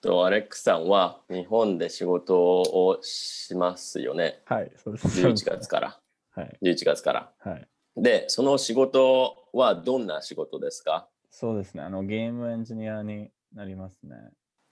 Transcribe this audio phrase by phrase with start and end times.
[0.00, 4.42] と、アレックスさんは日本で仕事をしますよね。
[4.46, 5.08] はい、そうです。
[5.26, 6.00] 11月から。
[6.30, 6.58] はい。
[6.62, 7.32] 11月から。
[7.38, 7.68] はい。
[7.96, 11.08] で、その仕事はどんな仕事ですか？
[11.30, 11.82] そうですね。
[11.82, 14.16] あの、ゲームエンジニアになりますね。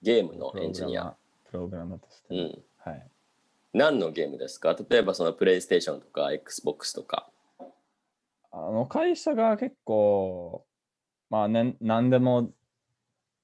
[0.03, 1.15] ゲームのエンジニア。
[1.51, 2.35] プログラマーとして。
[2.35, 2.63] うん。
[2.79, 3.07] はい。
[3.73, 4.77] 何のゲームですか？
[4.89, 7.31] 例えばそのプレイステーションとか XBOX とか。
[8.51, 10.65] あの会社が結構、
[11.29, 12.51] まあ、ね、何でも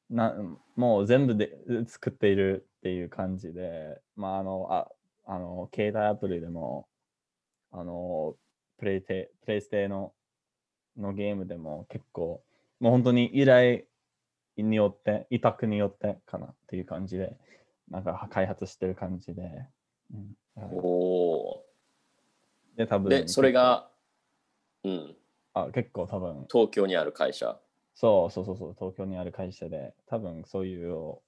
[0.08, 0.34] な、
[0.76, 1.56] もう全部で
[1.86, 4.88] 作っているっていう感じで、まあ、あの、あ
[5.26, 6.86] あの携帯アプリでも、
[7.72, 8.36] あの、
[8.78, 10.12] プレイテプレイステの
[10.96, 12.42] のゲームでも結構、
[12.80, 13.84] もう本当に依頼
[14.56, 17.36] によって、委託によってかなっていう感じで、
[17.90, 19.42] なんか開発してる感じで。
[20.12, 20.78] うんはいお
[21.60, 21.64] お
[22.76, 22.98] で、多ー。
[22.98, 23.88] 分で、それが、
[24.84, 25.16] うん、
[25.54, 27.58] あ結構多分東京にある会社。
[27.94, 31.18] そうそうそうそう、東京にある会社で、多分そういう、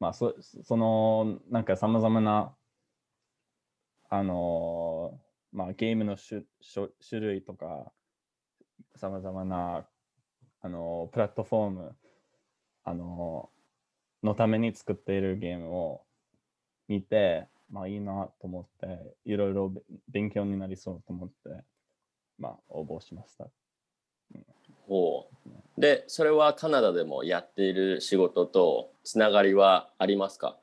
[0.00, 2.56] まあ、そその、なんかさまざまな、
[4.08, 5.20] あの
[5.52, 6.44] まあ、ゲームの種
[7.08, 7.92] 種類とか、
[8.94, 9.86] さまざまな、
[10.60, 11.96] あのプラットフォーム、
[12.84, 13.50] あの
[14.22, 16.06] のために作っているゲームを
[16.88, 19.72] 見て、まあいいなと思って、いろいろ
[20.08, 21.64] 勉強になりそうと思って、
[22.38, 23.44] まあ応募しました。
[24.34, 24.46] うん
[24.88, 25.35] お
[25.78, 30.58] で、それはカナダでもやっている仕事とつながりはありますか？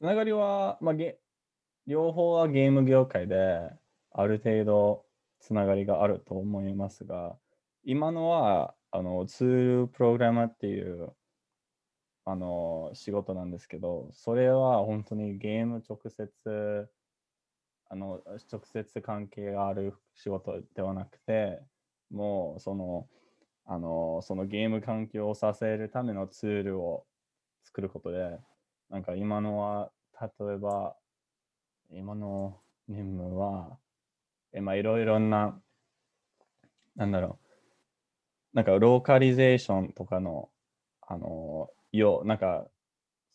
[0.00, 1.18] つながりは、まあ、ゲ
[1.86, 3.70] 両方はゲーム業界で
[4.12, 5.04] ある程度
[5.40, 7.36] つながりがあると思いますが、
[7.84, 11.12] 今のはあのツールプログラマーっていう
[12.24, 16.88] あの仕事なんですけど、それは本当にゲーム直接
[17.90, 21.60] あの直接関係がある仕事ではなくて、
[22.10, 23.06] もうその
[23.70, 27.04] あのそのゲーム環境を支えるためのツールを
[27.64, 28.38] 作ることで、
[28.88, 30.96] なんか今のは、例えば、
[31.90, 32.58] 今の
[32.88, 33.76] 任務は、
[34.54, 35.60] えまあ、いろいろな、
[36.96, 37.38] なんだろ
[38.54, 40.48] う、なんかローカリゼーションとかの、
[41.02, 42.66] あの、よう、なんか、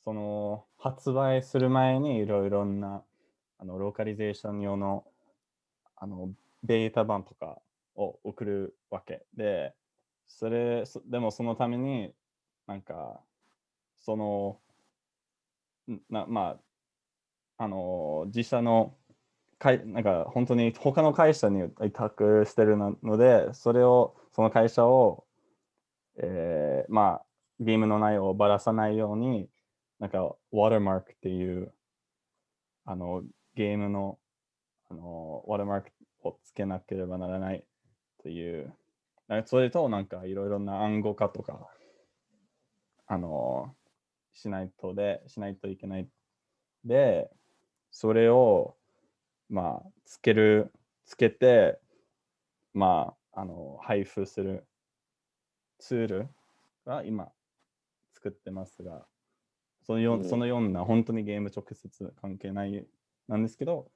[0.03, 3.03] その、発売する前にいろいろな、
[3.59, 5.05] あの、ローカリゼーション用の、
[5.95, 6.31] あの、
[6.63, 7.61] ベータ版とか
[7.95, 9.75] を送るわけで、
[10.27, 12.13] それ、でもそのために、
[12.67, 13.21] なんか、
[13.99, 14.59] その、
[16.09, 16.57] なま
[17.57, 18.95] あ、あの、自社の
[19.59, 25.25] 会、なんか本当に他の会社に委託してるので、それを、その会社を、
[26.17, 27.25] えーまあ、
[27.59, 29.49] ゲームの内容をばらさないように、
[29.99, 31.73] なんか、ワーターマークっていう、
[32.85, 33.23] あの、
[33.55, 34.19] ゲームの、
[34.89, 35.91] あの、ワーターマーク
[36.23, 37.63] をつけなければならない
[38.21, 38.73] という、
[39.45, 41.69] それと、なんか、いろいろな暗号化とか、
[43.07, 43.75] あの、
[44.33, 46.07] しないとで、しないといけない。
[46.83, 47.29] で、
[47.91, 48.75] それを、
[49.49, 50.71] まあ、つける、
[51.05, 51.79] つけて、
[52.73, 54.65] まあ、あの、配布する
[55.79, 56.29] ツール
[56.85, 57.31] が今
[58.13, 59.05] 作ってますが、
[59.85, 62.85] そのよ,、うんそのような本当にゲーム直接関係ない
[63.27, 63.91] なんですけど、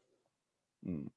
[0.85, 1.11] うん、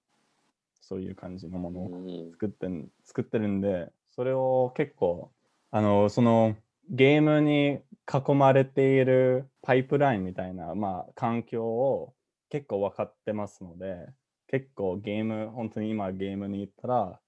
[0.80, 5.30] そういう感じのものをうん作ってん作ってるんで、それを結構、
[5.70, 6.56] あの、その
[6.90, 7.80] ゲームに
[8.12, 12.14] 囲まれているパイプラインみたいな、まあ、環境を
[12.48, 14.08] 結構分かってますので、
[14.48, 17.20] 結構ゲーム、本当に今ゲームに行ったら、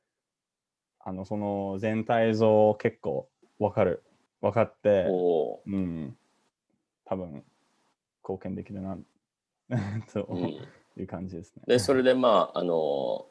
[1.00, 4.02] あの、その全体像を結構分かる。
[4.40, 6.16] 分かって、おううん、
[7.04, 7.44] 多分
[8.24, 8.98] 貢献できるな、
[10.12, 10.40] とうん
[10.96, 11.62] いう感じですね。
[11.66, 13.26] でそれでまああの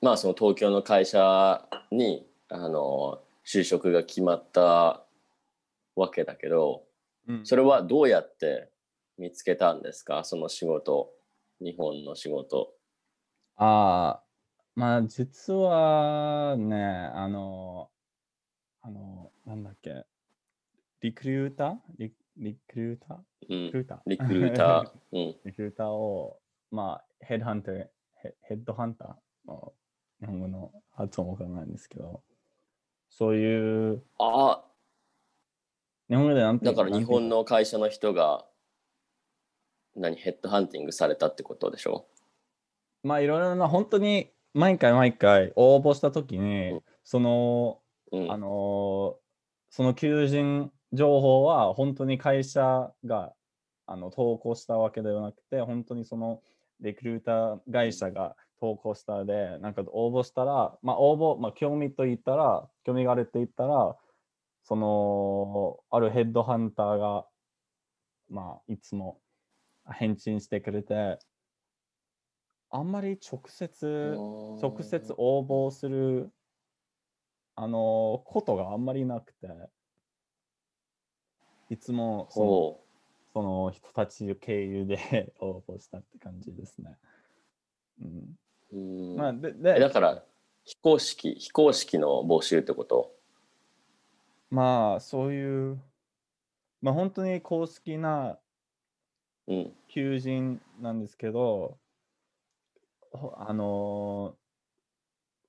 [0.00, 5.04] まあその東京の会社にあの就職が決まった
[5.96, 6.84] わけだけど
[7.26, 7.46] うん。
[7.46, 8.70] それはどうやって
[9.18, 10.24] 見つけたんですか？
[10.24, 11.10] その仕事
[11.60, 12.72] 日本の仕事。
[13.56, 14.24] ああ、
[14.76, 17.90] まあ実はね、あの、
[18.80, 20.04] あの、なんだっけ、
[21.02, 21.76] リクルーター？
[21.98, 23.18] リリクルーター？
[23.50, 23.64] うん。
[23.66, 24.00] リクルーター？
[24.06, 26.38] リクルーター、 うん、リクルーターを、
[26.70, 27.88] まあ、ヘッドハンター、
[28.22, 29.74] ヘヘッドハンターの
[30.20, 32.22] 日本語の発音わからないんですけど、
[33.08, 34.64] そういう、あ。
[36.08, 38.44] 日本語でなんてだから日本の、の会社の人が
[39.94, 40.16] 何？
[40.16, 42.06] ヘッドハンティングされたってことでしょ？
[43.02, 46.82] まあいろいろな、本当に毎回毎回応募したときに、うん。
[47.04, 47.80] その、
[48.12, 48.32] うん。
[48.32, 49.18] あのー
[49.70, 53.34] その求人情報は本当に会社が
[53.84, 56.40] あの投稿したわけではなくて、本当にその
[56.80, 63.96] レクルーター会社が投稿したで、なんか応募したら、まあ応募、まあ興味と言ったら、興味があるって言ったら、
[64.62, 67.26] その、あるヘッドハンターが、
[68.28, 69.18] まあ、いつも
[69.86, 71.18] 返信してくれて、
[72.70, 74.14] あんまり直接、
[74.60, 76.30] 直接応募する、
[77.54, 79.48] あの、ことがあんまりなくて、
[81.70, 82.84] いつもそのほ
[83.32, 86.96] その人たち経由で 応募したって感じですね。
[88.00, 88.38] うん、
[88.72, 89.16] ううん。
[89.16, 89.80] まあ、で、えで。
[89.80, 90.22] だから
[90.64, 93.12] 非公式非公式の募集ってこと？
[94.50, 95.80] まあ、そういう、
[96.80, 98.38] まあ、本当に公式な
[99.46, 99.72] うん。
[99.88, 101.78] 求人なんですけど、
[103.12, 104.38] ほあのー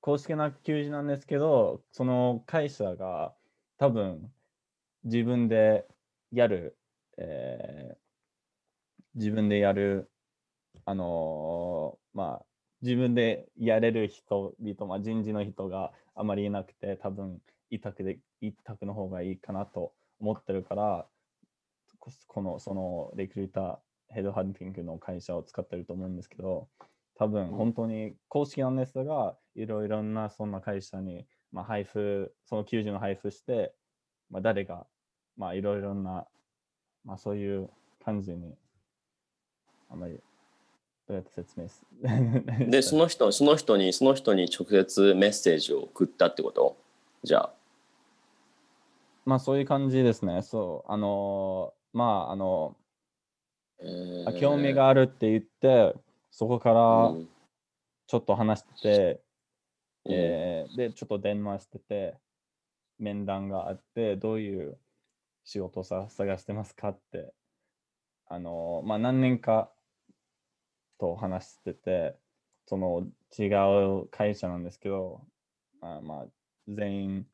[0.02, 3.34] 公式な求人なんですけど、その会社が
[3.78, 4.32] 多分
[5.04, 5.86] 自分で
[6.32, 6.78] やる、
[7.18, 7.98] えー
[9.16, 10.10] 自分でやる、
[10.86, 12.46] あのーまあ、
[12.82, 21.06] 自分でやれる人々、まあ、人事の人があまりいなくて、多分委託で、委託の方がいいかなと思ってるから、
[22.00, 23.78] ここの、その、レクルーター、
[24.14, 26.70] ヘッドハンティングの会社を使ってると思うんですけど、
[27.16, 27.58] 多分うん。
[27.58, 33.74] 本当に公式なんですが、いろいろなそんな会社に、まあ、配布、その求人を配布して、
[34.30, 34.88] まあ、誰が、
[35.36, 36.28] まあ、いろいろな、
[37.04, 37.70] まあ、そういう
[38.04, 38.56] 感じに、
[39.90, 40.20] あまり、
[41.10, 41.84] どうやって説明す
[42.70, 46.78] でその人その人にその人に直接メッセージを送ったってこと？
[47.24, 47.54] じゃあ。
[49.26, 50.44] まあ、そういう感じですね。
[50.44, 52.76] そう、あのーまあ、あの
[53.82, 55.96] えあー興味があるって言って、
[56.30, 57.30] そこからうん。
[58.08, 59.22] ちょっと話してて、
[60.06, 60.14] うん。
[60.14, 62.18] えーで、ちょっと電話してて、
[63.00, 64.78] 面談があって、どういう
[65.44, 67.34] 仕事をさ探してますかって、
[68.28, 69.72] あの、まあ、何年か
[71.00, 72.16] と話してて、
[72.66, 73.08] その
[73.38, 73.48] 違
[74.02, 75.22] う会社なんですけど、
[75.82, 76.26] あまあ、
[76.68, 77.28] 全員、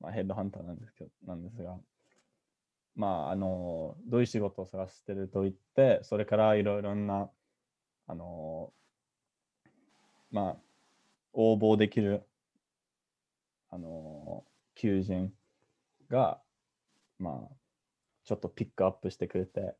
[0.00, 1.76] まあ、ヘッドハンターなんですけど、なんですが、
[2.96, 7.30] まあ、あの、どういう仕事を探してると言って、それからいろいろな、
[8.06, 8.72] あの、
[10.30, 10.56] まあ、
[11.32, 12.22] 応募できる、
[13.70, 14.44] あの、
[14.74, 15.32] 求人
[16.08, 16.40] が、
[17.18, 17.56] まあ、
[18.24, 19.74] ちょっとピックアップしてくれて、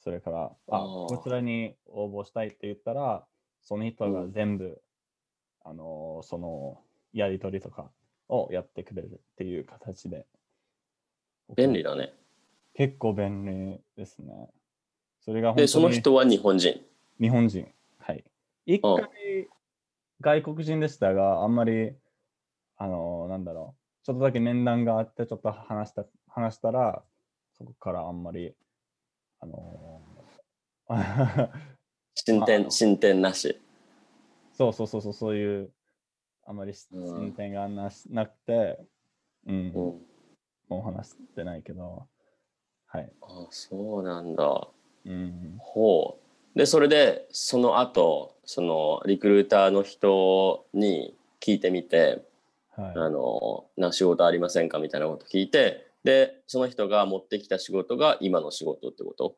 [0.00, 3.26] それから、あ、こちらに応募したいって言ったら、
[3.62, 4.80] その人が全部、
[5.64, 6.80] あの、その、
[7.12, 7.90] やり取りとか
[8.28, 10.26] をやってくれるっていう形で。
[11.56, 12.12] 便利だね
[12.74, 14.50] 結構便利ですね。
[15.20, 16.80] それが本でその人は日本人
[17.20, 17.68] 日本人。
[17.98, 18.24] はい。
[18.66, 19.08] 一うん回
[20.20, 21.92] 外国人でしたが、あんまり、
[22.76, 27.02] あの、なんだろう、ちょっとだけ面談があって、ちょっと話した話したら、
[27.56, 28.54] そこからあんまり、
[29.40, 30.00] あの、
[32.14, 33.60] 進あ展進展なし。
[34.52, 35.70] そうそうそうそう、そういう、
[36.46, 38.78] あまり進展がなしなくて、
[39.46, 39.72] うん、うん。
[39.72, 42.06] もう話してないけど、
[42.86, 43.10] はい。
[43.22, 44.68] あそうなんだ。
[45.06, 46.18] うん、ほ
[46.54, 46.58] う。
[46.58, 52.24] でそれでその後そのリクルーターの人に聞いてみて
[52.70, 52.92] はい。
[52.96, 54.78] あのな仕事ありませんか？
[54.78, 59.36] みたいなこと聞いてでその人が持ってきた仕事が今の仕事ってこと？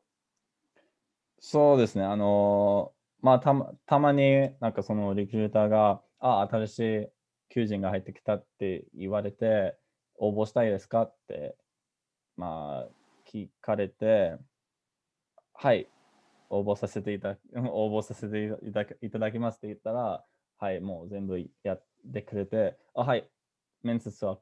[1.39, 2.03] そうですね。
[2.03, 7.07] あのーまあたま、たまになんかそのリクルーターが、あ、新しい
[7.49, 9.75] 求人が入ってきたって言われて、
[10.17, 11.03] 応募したいですか？
[11.03, 11.55] って、
[12.35, 12.89] まあ、
[13.31, 14.37] 聞かれて、
[15.53, 15.87] はい、
[16.49, 17.37] 応募させていた、
[17.71, 20.25] 応募させていたいただきますって言ったら、
[20.57, 23.29] はい、もう全部やってくれて、あ、はい、
[23.83, 24.39] 面接は、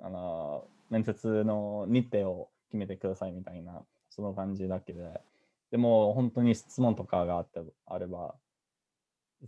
[0.00, 5.20] あのー面接の日程を決めてくださいみたいな、その感じだけで、
[5.70, 8.34] でも本当に質問とかがあってあれば、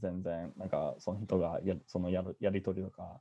[0.00, 3.21] 全然、なんかその人がやそのやるやり取りとか、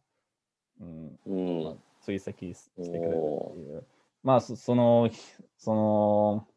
[0.81, 3.83] うん、うん、まあ追跡ししてくれるっていう。
[4.23, 5.09] まあ、そその、
[5.57, 6.47] その、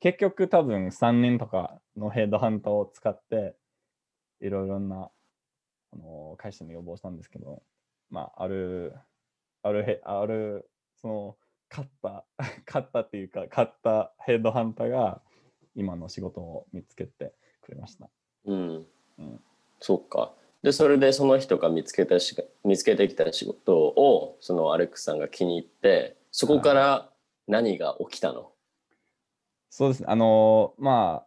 [0.00, 3.54] 結局多分3人とかのヘッドハンターを使って、
[4.40, 5.10] いろいろな
[5.92, 7.62] あの会社に要望したんですけど、
[8.10, 8.94] まあ、ある、
[9.62, 10.68] あるへ、ある、
[11.04, 11.36] その、
[11.70, 12.24] 勝った、
[12.66, 15.20] 勝ったっていうか、勝ったヘッドハンターが
[15.74, 18.08] 今の仕事を見つけてくれました。
[18.46, 18.86] うん。
[19.18, 19.44] うん。
[19.80, 20.34] そっか。
[20.62, 22.34] でそれでその人が見つけたし
[22.64, 27.12] 見つけてきた仕事をそのアレックスさんが気に入ってそこから
[27.46, 28.50] 何が起きたの、
[29.68, 30.06] そうですね。
[30.08, 31.26] あのま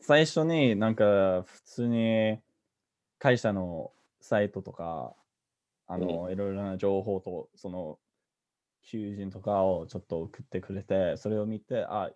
[0.00, 2.38] 最初になんか普通に
[3.18, 3.90] 会社の
[4.20, 5.14] サイトとか、
[5.86, 7.98] あの、いろいろな情報と、その、
[8.82, 12.10] 求人とかをちょっと送ってくれて、それを見て、あ、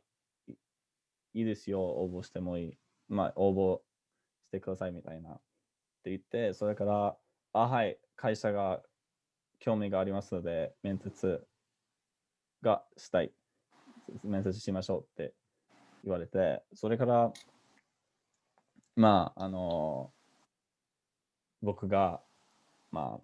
[0.49, 2.79] いいですよ、応募してもいい。
[3.09, 3.81] まあ、応募
[4.47, 5.31] してくださいみたいな。
[5.31, 5.41] っ
[6.05, 7.17] て言って、それから、
[7.53, 8.83] あ、はい、会社が
[9.59, 11.47] 興味がありますので、面接
[12.63, 13.33] がしたい。
[14.23, 15.35] 面接しましょうって
[16.05, 17.33] 言われて、それから、
[18.97, 20.13] まあ、あの
[21.63, 22.21] 僕が、
[22.93, 23.19] ま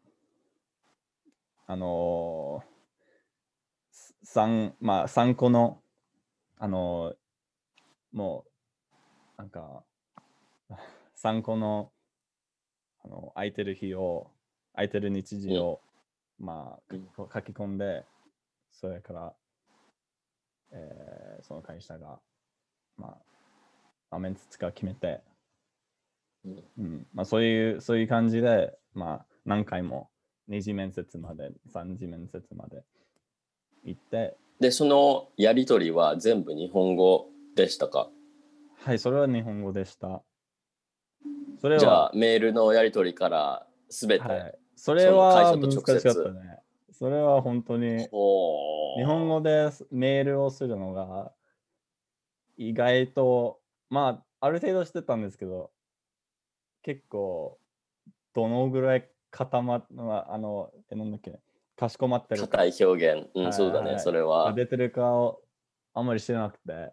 [1.69, 2.65] あ、あの
[4.23, 5.83] 三、まあ、3個の、
[6.59, 7.15] あの
[8.12, 8.45] も
[9.39, 9.85] う、なんか、
[11.17, 11.93] 3個の、
[13.05, 14.31] あの、空いてる日を、
[14.75, 15.81] 空いてる日時を、
[16.39, 18.05] まあ、うん書き込んで、
[18.73, 19.35] それから、
[20.73, 22.21] えーその会社が、
[22.97, 23.19] まあ、
[24.11, 25.23] まあ、面接が決めて、
[26.45, 26.65] うん。
[26.79, 27.07] うん。
[27.15, 30.11] まあ、そういう、そういう感じで、まあ、何回も
[30.49, 32.85] 二次面接まで、三次面接まで
[33.85, 38.11] 行って、で、そのやりとりは全部日本語でしたか？
[38.79, 40.23] はい、それは日本語でした。
[41.61, 44.25] それは、じゃあ、メールのやりとりからすべて。
[44.25, 46.59] はい、それは難し社と直接かったね。
[46.93, 51.33] それは本当に日本語でメールをするのが
[52.59, 53.59] 意外と
[53.89, 55.71] まあある程度してたんですけど
[56.83, 57.59] 結構
[58.35, 61.41] どのぐらい固まっまああのえなんだっけ
[61.81, 62.43] かしこまってる。
[62.43, 63.29] か硬い表現。
[63.35, 64.53] うん、はいそうだね、はいそれは。
[64.53, 65.41] 出てるかを
[65.95, 66.93] あんまり知らなくて。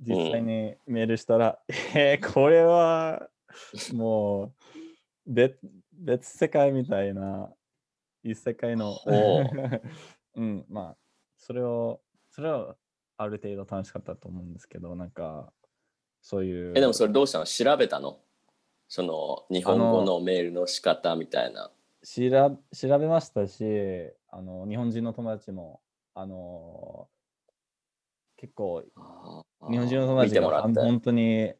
[0.00, 1.58] 実際にメールしたら、
[1.94, 3.28] えー、これは
[3.92, 4.52] もう
[5.26, 5.58] 別
[5.92, 7.52] 別世界みたいな
[8.22, 9.44] 異世界のほ
[10.34, 10.96] うんまあ
[11.38, 12.76] それをそれは
[13.16, 15.52] ある程度楽しかったと思うんですけどなんか
[16.20, 16.72] そういう。
[16.76, 17.44] え、でもそれどうしたの？
[17.44, 18.18] 調べたの？
[18.88, 21.70] その日本語のメールの仕方みたいな。
[22.04, 23.64] しら調べましたし
[24.30, 25.80] あの日本人の友達も
[26.14, 27.08] あの
[28.36, 28.84] 結構
[29.70, 30.34] 日本人の友達。
[30.36, 31.54] が本当に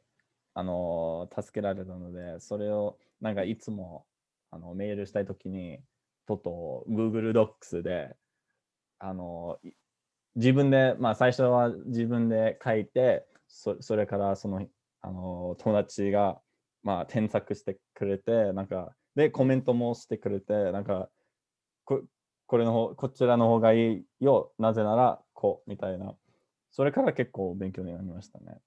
[0.55, 4.07] あの助けられたので、それをなんかいつも
[4.51, 5.81] あのメールしたいときに、
[6.27, 8.15] とと Google Docs で
[8.99, 9.71] あのい
[10.37, 14.67] 自分で、まあ最初は自分で書いて、そそれからその
[15.01, 16.39] あの友達が
[16.83, 21.09] まあ添削してくれて、なんかでコメントもしてくれて、なんか
[21.85, 22.03] こ
[22.47, 26.15] これの方、こちらの方がいいよ、なぜならこうみたいな。
[26.71, 28.59] それから結構勉強になりましたね。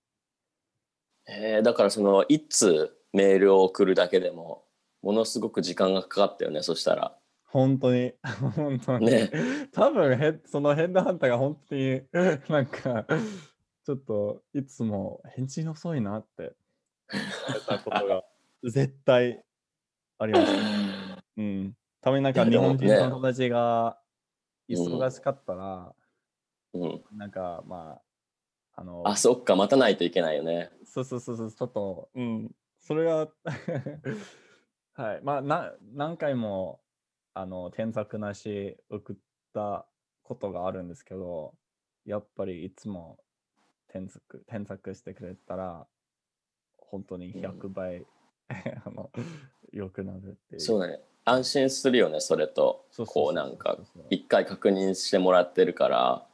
[1.28, 4.64] えーだからそのいつメールを送るだけでも
[5.02, 8.14] ものすごく時間がかかったよねそしたら本当に、
[8.56, 9.06] 本当に。
[9.12, 9.32] ね
[9.72, 12.02] 多分ヘそのヘッドハンターが本当に
[12.50, 13.06] なんか、
[13.86, 16.54] ちょっといつも返信遅いなって
[17.12, 17.22] 言
[17.58, 18.24] ったことが
[18.64, 19.44] 絶対
[20.20, 20.54] あります。
[21.38, 21.76] うん。
[22.02, 23.98] たまになんか日本人ねの友達が
[24.70, 25.94] うん忙しかったら、
[26.74, 28.00] うん、なんかま
[28.76, 30.70] あ、あの、あそっか待たないといけないよね。
[30.86, 33.30] そうそうそうそう、ちょっと、うん、それは、
[34.94, 36.82] はい、まあ、な何回も、
[37.34, 39.16] あの、添削なし送っ
[39.54, 39.88] た
[40.24, 41.56] ことがあるんですけど、
[42.06, 43.20] やっぱりいつも
[43.88, 45.88] 添削、添削してくれたら、
[46.78, 48.06] 本当に100倍、
[48.86, 49.12] あの、
[49.72, 50.62] 良くなるっていう。
[50.62, 51.00] そうだね。
[51.26, 52.86] 安心するよねそれと。
[53.08, 53.78] こうなんか
[54.10, 56.26] 一回確認してもらってるから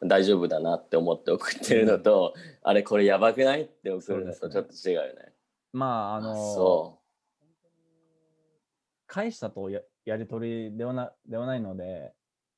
[0.00, 5.32] 大丈夫だなって思って送ってるのと、あれこれやばくないって送るのとちょっと違うよね。
[5.72, 6.98] まあ、ああの、そ
[9.06, 12.12] 会社とややり取りではなではないので、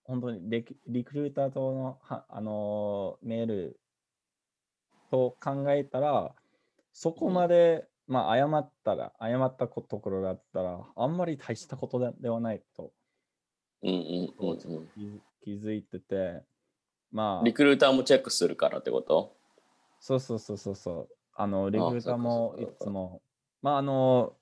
[0.05, 3.81] 本当にリクリクルーターとのはあのメール
[5.11, 6.35] と考えたら、
[6.93, 12.91] そこまで、まあ、誤ったら、誤ったこところだったら、あんまり大したことでではないと。
[13.83, 14.01] ううんうん
[14.41, 14.89] うんうん。
[15.43, 16.43] 気気づいてて、
[17.13, 17.45] まあ。
[17.45, 19.37] リ、クルーターもチェックするからってこと？
[20.01, 21.09] そうそうそうそうそう。
[21.35, 23.21] あの、リクルーターそもいつも、
[23.61, 24.35] まあ、あの、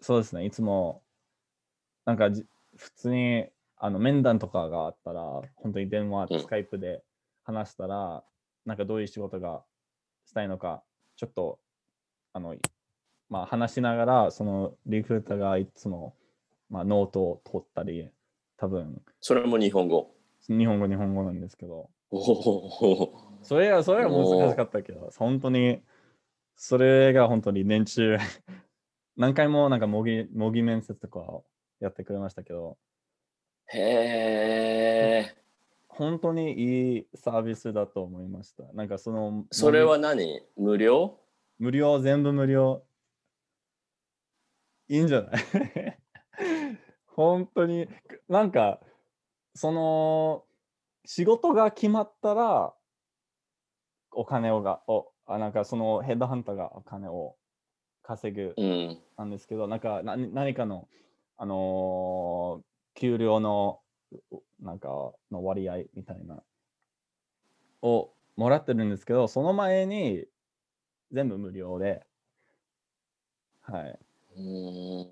[0.00, 1.04] そうですね、いつも、
[2.04, 2.44] なんかじ
[2.76, 3.46] 普通に、
[3.76, 5.22] あの、面談とかがあったら、
[5.54, 6.40] 本当に電話、うん。
[6.40, 7.04] スカイプで
[7.44, 8.24] 話したら、
[8.66, 9.64] なんかどういう仕事が
[10.26, 10.82] したいのか、
[11.16, 11.60] ちょっと、
[12.32, 12.54] あの、
[13.28, 16.14] まあ、話しながら、そのリクルーターがいつも、
[16.68, 18.10] まあ、ノートを取ったり、
[18.56, 20.14] 多分、それも日本語？
[20.48, 21.90] 日本語、日本語なんですけど、
[23.42, 25.80] それが、それが難しかったけど、本当に、
[26.56, 28.18] それが本当に年中、
[29.16, 31.44] 何回もなんか模擬模擬面接とかを
[31.80, 32.78] やってくれましたけど、
[33.66, 35.36] へえ
[35.88, 38.64] 本当にいいサービスだと思いました。
[38.72, 40.42] なんかその、それは何？
[40.56, 41.18] 無料？
[41.62, 42.84] 無料、全部無料。
[44.88, 45.42] いいんじゃない？
[47.06, 47.86] 本当に、
[48.28, 48.80] なんか、
[49.54, 50.44] その、
[51.04, 52.74] 仕事が決まったら、
[54.10, 57.36] お金をが、おあなんかそのヘッドハンターがお金を
[58.02, 58.98] 稼ぐうん。
[59.16, 60.88] なんですけど、なんかな何かの、
[61.36, 62.64] あのー
[62.94, 63.80] 給料の
[64.32, 64.88] うなんか
[65.30, 66.42] の割合みたいな
[67.82, 70.26] をもらってるんですけど、その前に
[71.12, 72.04] 全部無料で、
[73.62, 73.98] はい。
[74.36, 75.08] うーん。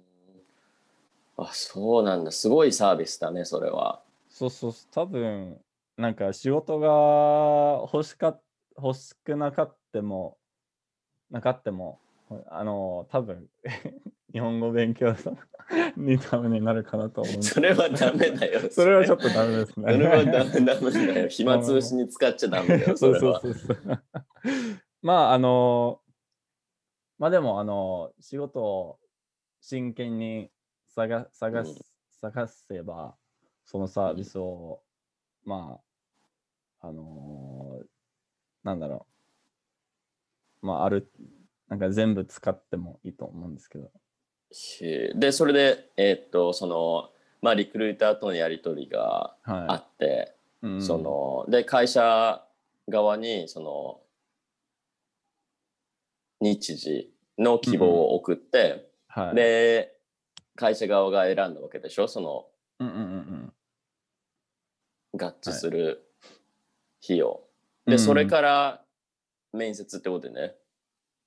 [1.36, 2.30] あ、そうなんだ。
[2.30, 4.02] すごいサービスだね、それは。
[4.28, 5.58] そうそう、多分
[5.96, 8.38] なんか仕事が欲しか
[8.76, 10.38] 欲しくなかっても、
[11.30, 11.98] なかっても、
[12.48, 13.46] あの、多分
[14.32, 15.14] 日本語勉強
[15.96, 18.60] にためになるかなと思うそれはダメだよ。
[18.70, 19.92] それはちょっとダメですね。
[19.92, 21.28] それはダメダメだよ。
[21.28, 23.40] 暇つぶしに使っちゃダメだよ、そそうれは。
[23.40, 24.02] そうそうそう。
[25.02, 26.00] まあ、あの、
[27.18, 28.98] まあでも、あの、仕事を
[29.60, 30.50] 真剣に
[30.88, 31.76] 探探す、うん
[32.20, 33.16] 探せば、
[33.64, 34.82] そのサービスを、
[35.44, 35.80] ま
[36.80, 37.80] あ、あの
[38.62, 39.06] なんだろ
[40.62, 40.66] う。
[40.66, 41.10] まあ、ある、
[41.68, 43.90] なんか全部使ってもいいと思うんですけど。
[44.52, 50.66] しで、それで、えーっと、その、まあ、リクルーターとのやり取りがあはって、い。
[50.66, 52.44] うんそ、の、で、会社
[52.88, 54.00] 側に、その、
[56.40, 59.34] 日時の希望を送って、はい。
[59.34, 59.96] で、
[60.56, 62.08] 会社側が選んだわけでしょ？
[62.08, 62.46] その、
[62.78, 63.52] うんうんうん
[65.12, 66.06] 合致する
[67.02, 67.42] 費用。
[67.86, 67.92] うん。
[67.92, 68.84] で、それら、から
[69.52, 70.54] 面接ってことでね。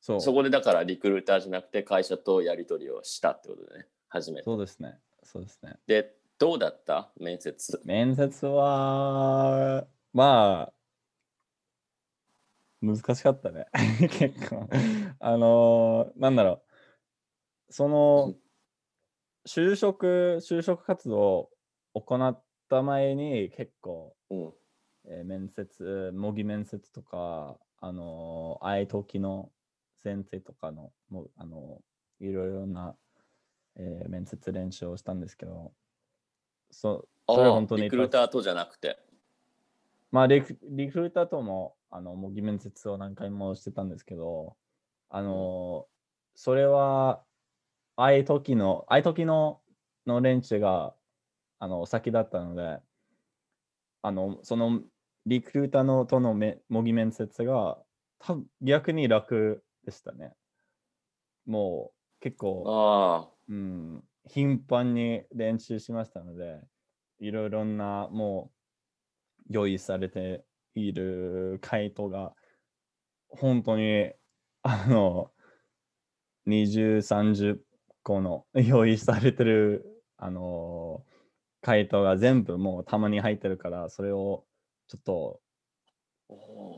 [0.01, 3.85] そこでだからリクルーターじゃなくて会社とやり取りをしたってことでね。
[4.09, 4.43] 初めて。
[4.43, 4.99] そうですね。
[5.23, 5.75] そうですね。
[5.87, 7.09] で、どうだった？
[7.19, 7.81] 面接。
[7.85, 10.73] 面接は、まあ、
[12.83, 13.67] 難しかったね。
[14.19, 14.67] 結構。
[15.19, 16.61] あのーなんだろ
[17.69, 17.73] う。
[17.73, 18.35] その、
[19.47, 21.49] 就職、就職活動
[21.93, 24.53] を行った前に結構、うん。
[25.05, 29.49] えー面接、模擬面接とか、あのー、あいときの
[30.03, 32.97] 先生とかの、もうあのーいろいろな、
[33.75, 35.73] えー面接練習をしたんですけど、
[36.69, 38.99] そそれはあ本当にリクルーターとじゃなくて。
[40.11, 44.57] まあリク、リクルーターとも、あの、模擬面接を何回もしてたんですけど、
[45.09, 45.85] あの、
[46.33, 47.23] それは、
[47.95, 49.61] ああいう時の、ああいう時の、
[50.07, 50.95] の連中が、
[51.59, 52.79] あの、先だったので、
[54.01, 54.81] あの、その、
[55.27, 57.77] リクルーターのとのめ模擬面接が、
[58.17, 60.33] 多分逆に楽でしたね。
[61.45, 63.29] もう、結構。
[63.47, 66.59] うん、頻繁に練習しましたので、
[67.19, 68.51] いろいろなも
[69.47, 70.43] う用意されて
[70.75, 72.33] いる回答が
[73.29, 74.11] 本当に
[74.61, 75.31] あの
[76.47, 77.57] 20、30
[78.03, 79.85] 個の用意されてる
[80.17, 81.03] あの
[81.61, 84.45] 回答が全部もうたまに入ってるから、それを
[84.87, 85.39] ちょっと、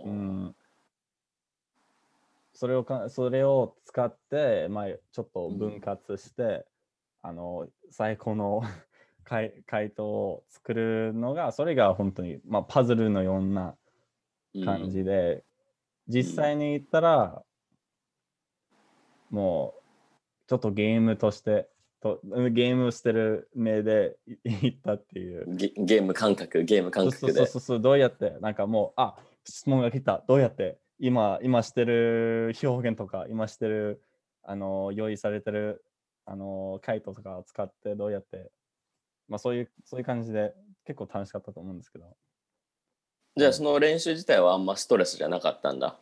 [0.06, 0.56] うん、
[2.54, 6.66] それをかそれを使って、まあ、ちょっと分割して、
[7.22, 8.62] あの最高の
[9.24, 13.76] 回回答を作るのがそれが本当に、まあ、パズルのような
[14.64, 15.44] 感じで、
[16.08, 17.44] 実際に言ったら、
[19.30, 19.84] もう
[20.48, 21.68] ちょっとゲームとして
[22.06, 25.46] とゲームしてる目で言ったっていう。
[25.56, 27.48] ゲゲーム感覚、ゲーム感覚でそうそう。
[27.48, 34.04] そうそう、どうやって、なんかもう、あ質問が来た、どうやって、今、今してる表現とか、今してる、
[34.44, 35.84] あの、用意されてる、
[36.26, 38.52] あの、回答とかを使って、どうやって、
[39.28, 40.54] まあそういう、そういう感じで、
[40.86, 42.16] 結構楽しかったと思うんですけど。
[43.36, 45.98] いじゃあその練習自体はあんまストレスじゃなかったんだ。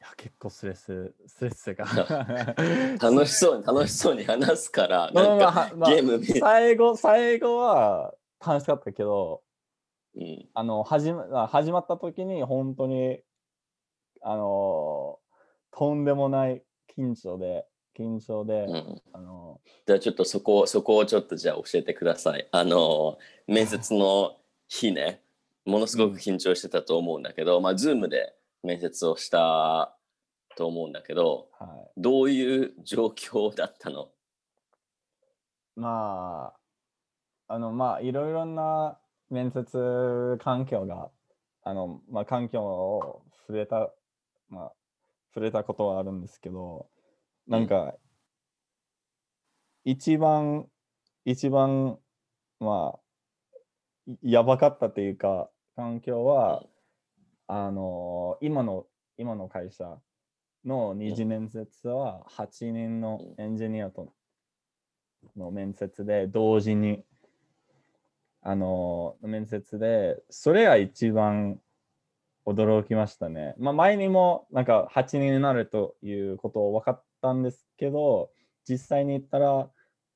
[0.00, 1.84] や、結構ストレス、ストレスが。
[3.00, 8.14] 楽しそうに楽しそうに話すから、まあなんかまあまあゲーム見、最後、最後は
[8.44, 9.42] 楽しかったけど、
[10.16, 13.20] うん、あの始ま始まった時に本当に
[14.20, 15.18] あの
[15.70, 16.62] とんでもない
[16.96, 19.02] 緊張で緊張で、うん。
[19.12, 22.48] あのじゃあちょっとそこそこをちょっとじゃあ教えてください。
[22.50, 24.36] あの面接の
[24.66, 25.22] 日ね、
[25.68, 29.94] ものすごく緊張してたと思うんだけど、まあズームで面接をした
[30.56, 34.08] と思うんだけど、はい、どういう状況だったの？
[35.76, 36.54] ま
[37.48, 38.98] ああのまあいろいろな
[39.30, 41.10] 面接環境が
[41.62, 43.90] あのまあ環境を触れた
[44.48, 44.72] まあ
[45.34, 46.86] 触れたことはあるんですけど
[47.46, 47.94] なんか、
[49.84, 50.66] 一番
[51.26, 51.98] 一番
[52.58, 52.98] まあ
[54.22, 56.64] いやばかったというか環境は、
[57.46, 58.86] あの今の
[59.16, 59.96] 今の会社
[60.64, 64.12] の二次面接は8人のエンジニアと
[65.36, 67.04] の面接で同時に
[68.42, 71.60] あの面接でそれが一番
[72.44, 73.54] 驚きましたね。
[73.56, 78.30] まあ前にもなんか8人になるということを分かったんですけど
[78.68, 79.70] 実際に言ったら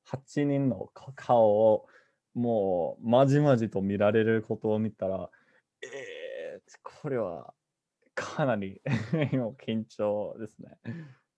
[0.09, 1.85] 8人の顔を
[2.33, 5.29] もうまじまじと見られることを見たら
[6.81, 7.53] これは
[8.15, 8.81] かなり
[9.31, 10.77] 今緊張ですね。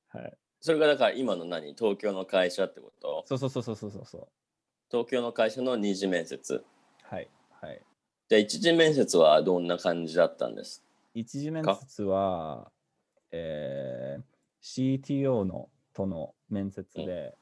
[0.09, 0.37] はい。
[0.61, 1.73] それがだから今の何？
[1.73, 3.23] 東京の会社ってこと？
[3.27, 4.27] そうそうそうそうそうそう。
[4.89, 6.63] 東京の会社の二次面接。
[7.03, 7.29] はい。
[7.61, 7.81] はい。
[8.29, 10.83] じゃあ一次面接はどんな感じだったんです？
[11.13, 12.71] 一次面接は、
[13.31, 17.37] えー、CTO のとの面接で、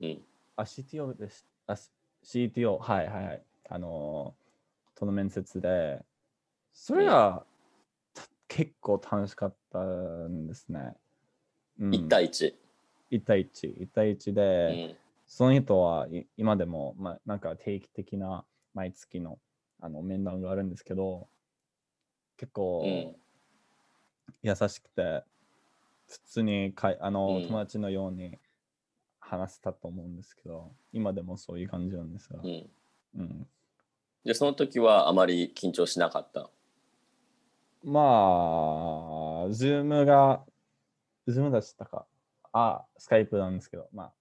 [0.00, 0.24] うん。
[0.56, 1.46] あ、CTO です。
[1.66, 1.76] あ、
[2.22, 3.42] CTO、はいはいはい。
[3.68, 4.44] あのー
[4.96, 6.04] との面接で、
[6.74, 7.44] それが、
[8.12, 10.94] た結構楽しかったんですね。
[11.80, 12.54] うん1対1。
[13.10, 14.96] 一対一一対一うで、ん。
[15.26, 19.38] その人はい今でも、まあ、なんか定期的な毎月の
[19.80, 21.28] あの面談があるんですけど、
[22.36, 23.16] 結構うん
[24.42, 25.22] 優しくて、
[26.06, 28.38] 普通にかいあの、うん友達のように
[29.20, 32.70] 話せたと思うんですけど、今でもそういう感じなんですがう、ん。
[33.16, 33.46] うん、
[34.24, 36.50] で、その時はあまり緊張しなかった？
[37.84, 40.44] まあ、 Zoom が、
[41.26, 42.06] Zoom だしたか、
[42.52, 44.14] あ、 Skype なんですけど、まあ、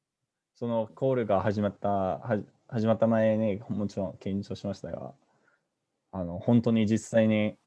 [0.55, 5.13] そのコールが始まった、はじ始まった前にもちろん緊張しましたが、
[6.11, 7.57] あの、本当に実際に、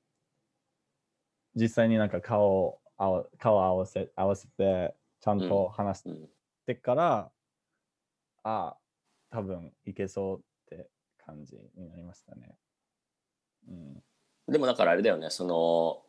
[1.54, 2.80] 実際になんか顔を
[3.38, 6.28] 顔を合わせ合わせて、ちゃんと話しうん。
[6.66, 7.32] てから、
[8.44, 8.76] あ、
[9.30, 12.56] 多分いけそうって感じになりましたね。
[13.68, 14.02] うん。
[14.48, 16.02] でもだからあれだよね、その、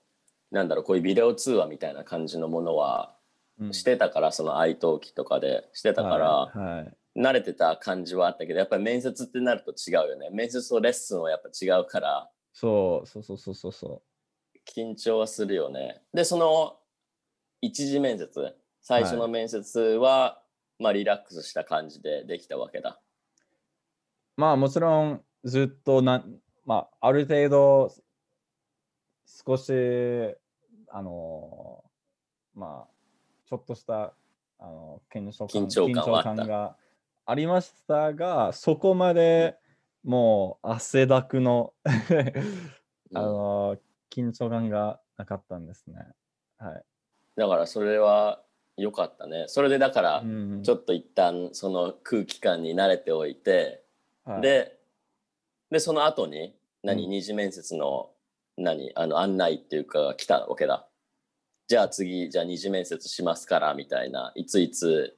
[0.51, 3.15] なんだろう、こういうビデオ通話みたいな感じのものは
[3.59, 10.29] うんしてたから、その愛登記とかでしてたから、はいはい慣れてた感じはあったけど、やっぱり面接ってなると違うよね。
[10.29, 14.03] 面接とレッスンはやっぱ違うから、そうそうそうそうそうそ
[14.75, 16.03] 緊張はするよね。
[16.13, 16.77] で、その
[17.59, 20.41] 一次面接、最初の面接は、
[20.77, 22.99] まあリラックスした感じでできたわけだ。
[24.37, 24.41] う。
[24.41, 26.23] まあもちろんずっとな、
[26.65, 27.91] まあある程度
[29.27, 29.71] 少し、
[30.89, 31.83] あの、
[32.55, 32.97] まあ
[33.45, 34.13] ちょっとした、
[34.57, 36.75] あの、緊張感緊張感が
[37.25, 39.57] ありましたが、そこまで
[40.03, 41.73] もう汗だくの、
[43.13, 43.77] あの、
[44.09, 46.07] 緊張感がなかったんですね。
[46.57, 46.83] はい。
[47.35, 48.41] だからそれは
[48.77, 49.45] 良かったね。
[49.47, 53.83] それでだから、うんちょっと一旦その空気感に慣れておいて、
[54.23, 54.77] はいで
[55.69, 58.09] でその後に何、うん二次面接の
[58.57, 60.87] 何あの案内っていうかが来たわけだ。
[61.67, 65.17] じゃあ次じゃあ二次面接しますからみたいないついつ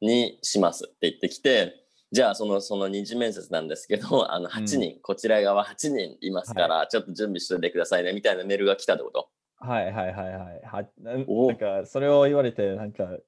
[0.00, 9.28] にしますって言ってきてじゃあそのその二次面接なんですけど あの8人、こちら側8人いますから、ちょっと準備しておいてくださいねみたいなメールが来たってこと？
[9.58, 10.62] はいはいはいはい。
[10.64, 13.18] はなんかそれを言われて、なんか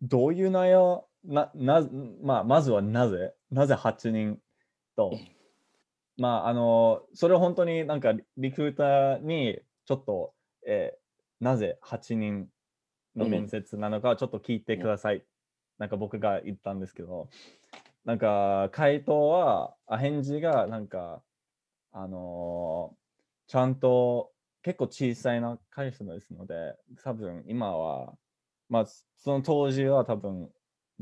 [0.00, 1.06] どういう内容？
[1.24, 1.88] なな、
[2.22, 3.34] まあ、まずはなぜ？
[3.50, 4.40] なぜ8人
[4.96, 5.12] と、
[6.16, 10.34] まあ、あの、それを本当になんかリクルーターにちょっと、
[10.66, 11.04] えー
[11.40, 12.48] なぜ8人
[13.16, 15.22] の面接なのかちょっと聞いてください。
[15.78, 17.28] なんか僕が言ったんですけど、
[18.04, 21.22] なんか回答は、あ返事がなんか、
[21.92, 23.04] あのー
[23.46, 26.54] ちゃんと結構小さいな会社ですので、
[27.02, 28.14] 多分今は、
[28.70, 30.48] まあ、その当時は多分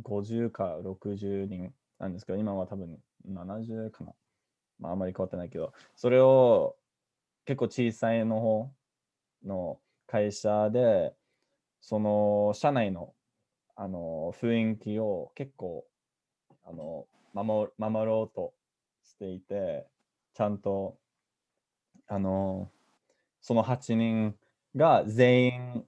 [0.03, 2.98] 50か60人なんですけど、今は多分
[3.29, 4.12] 70かな。
[4.83, 6.77] まあ、あまり変わってないけど、それを
[7.47, 8.71] 結構小さいの方
[9.45, 11.14] の会社で、
[11.81, 13.14] その社内の
[13.75, 15.85] あの雰囲気を結構
[16.64, 18.53] あの守守ろうと
[19.03, 19.87] していて、
[20.35, 20.97] ちゃんと
[22.09, 22.68] あの
[23.40, 24.35] その8人
[24.77, 25.85] が全員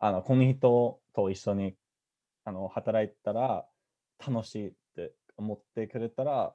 [0.00, 1.74] あのこの人と一緒に
[2.44, 3.66] あの働いたら
[4.26, 6.54] 楽しいって思ってくれたら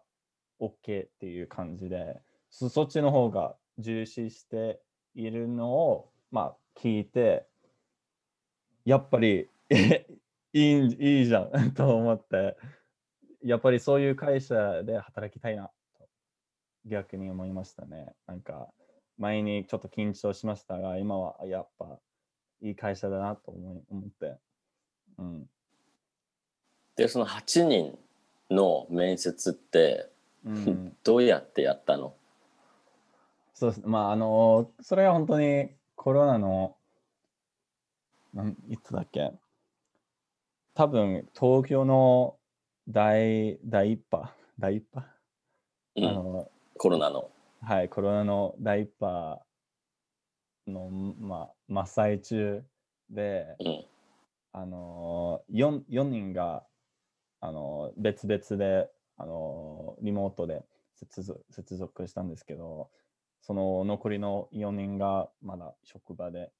[0.64, 4.80] OK っていう感じでそっちの方が重視して
[5.16, 7.46] いるのをまあ聞いて
[8.86, 9.50] やっぱり
[10.54, 12.58] いいいいじゃん と思って
[13.42, 16.08] やっぱりそういう会社で働きたいなと
[16.86, 18.14] 逆に思いましたね。
[18.28, 18.72] なんか
[19.18, 22.00] 前にちょっと緊張しましたが今はやっぱ
[22.62, 24.38] いい会社だなと思い思って。
[25.18, 25.50] うん。
[26.96, 27.98] でその8人
[28.50, 30.13] の面接って
[30.46, 32.16] うん、どうやってやったの？
[33.54, 33.82] そうです。
[33.86, 36.76] まああのそれは本当にコロナの
[38.34, 39.32] なんいつだっけ？
[40.74, 42.36] 多分東京の
[42.90, 44.34] 第第一波？
[44.60, 45.04] 第一波、
[45.96, 46.06] うん。
[46.06, 47.30] あのコロナの。
[47.62, 49.40] はいコロナの第一波
[50.68, 52.64] の、まあ、真っ最中
[53.10, 53.86] で、うん。
[54.52, 56.64] あの 4, 4人が
[57.40, 58.90] あの別々で
[59.24, 60.64] あのリモートで
[60.96, 62.90] 接続接続したんですけど
[63.42, 66.52] その残りの4人がまだ職場で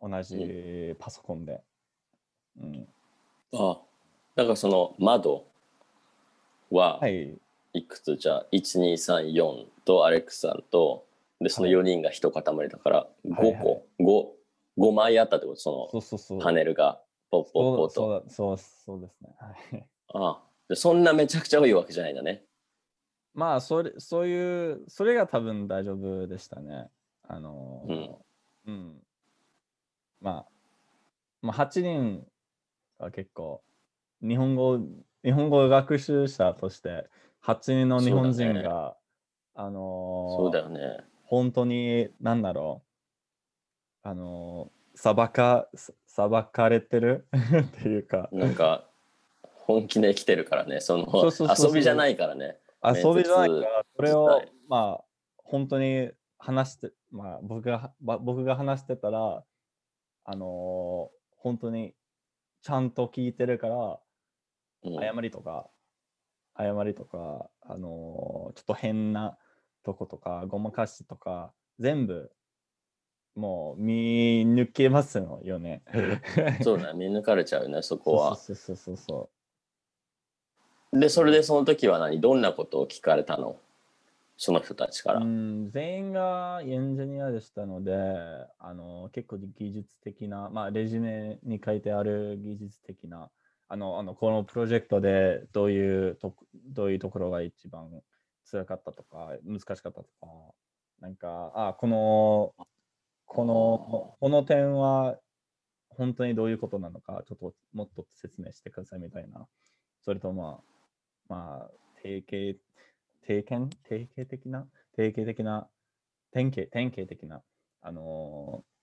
[0.00, 1.62] 同じパソコンで。
[2.60, 2.86] うん、
[3.54, 3.78] あ
[4.36, 5.44] だからその窓
[6.70, 7.38] ははい。
[7.72, 8.16] いくつ？
[8.16, 11.04] じゃあ1234とアレックスさんと
[11.40, 13.64] でその4人が一塊だから5個、はいはい
[13.98, 14.36] 五
[14.76, 15.58] 五 5, 枚あったってこと？
[15.58, 16.34] そ。
[16.34, 19.34] のパネルがポッポッポッとそうそうそうですね。
[19.40, 22.42] はい、ああでそんなめちゃくちゃ多いわけじゃないんだね。
[23.34, 26.88] まあそれ、そういう、それが多分大丈夫でしたね。
[27.22, 28.16] あのー、
[28.66, 29.02] うん。
[30.20, 30.46] まあ、
[31.42, 32.26] まあ、8人
[32.98, 33.62] は結構、
[34.22, 34.78] 日本語、
[35.22, 37.08] 日本語学習者として、
[37.44, 38.64] 8人の日本人が、ね。
[39.56, 41.04] あのーそうだよね。
[41.24, 42.82] 本当に、なんだろ
[44.04, 45.68] う、あのー、裁か、
[46.06, 47.26] 裁かれてる？
[47.34, 48.88] っていうか、なんか
[49.66, 50.80] 本気で生きてるからね。
[50.80, 51.06] その
[51.58, 52.58] 遊びじゃないからね。
[52.82, 55.04] 遊びじゃないから、それをまあ、
[55.38, 59.42] 本当に話して、まあ、僕が、ば僕が話してたら、
[60.24, 61.94] あのー本当に
[62.62, 64.00] ちゃんと聞いてるから、
[64.84, 64.98] うん。
[64.98, 65.68] 誤りとか、
[66.54, 69.38] 誤りとか、あのーちょっと変な
[69.82, 72.30] とことか、ごまかしとか、全部、
[73.34, 75.82] もう見抜けますよね。
[76.62, 78.36] そうだね見抜かれちゃうよねそこは。
[78.36, 79.33] そうそうそうそう
[80.94, 82.20] でそれでその時は何？
[82.20, 83.56] どんなことを聞かれたの？
[84.36, 87.92] その人たちから、全員がエンジニアでしたので、
[88.58, 93.30] あの結構技術的な、まあ、レジュメに書いてある技術的な、
[93.68, 96.34] あの、あのこのプロジェクトでどういうと
[96.66, 97.88] どういうところが一番
[98.50, 100.06] 辛かったとか、難しかったとか、
[101.00, 102.54] なんか、あ、この、
[103.26, 105.16] この、この点は
[105.90, 109.46] 本当にどういうことなのか、ちょっともっと説明してくださいみたいな。
[110.04, 110.73] それとまあ、
[111.28, 111.70] まあ、
[112.02, 112.58] 定型、
[113.26, 113.68] 定型？
[113.88, 114.66] 定型的な？
[114.96, 115.68] 定型的な？
[116.32, 117.42] 典型典型的な？
[117.82, 118.74] あのー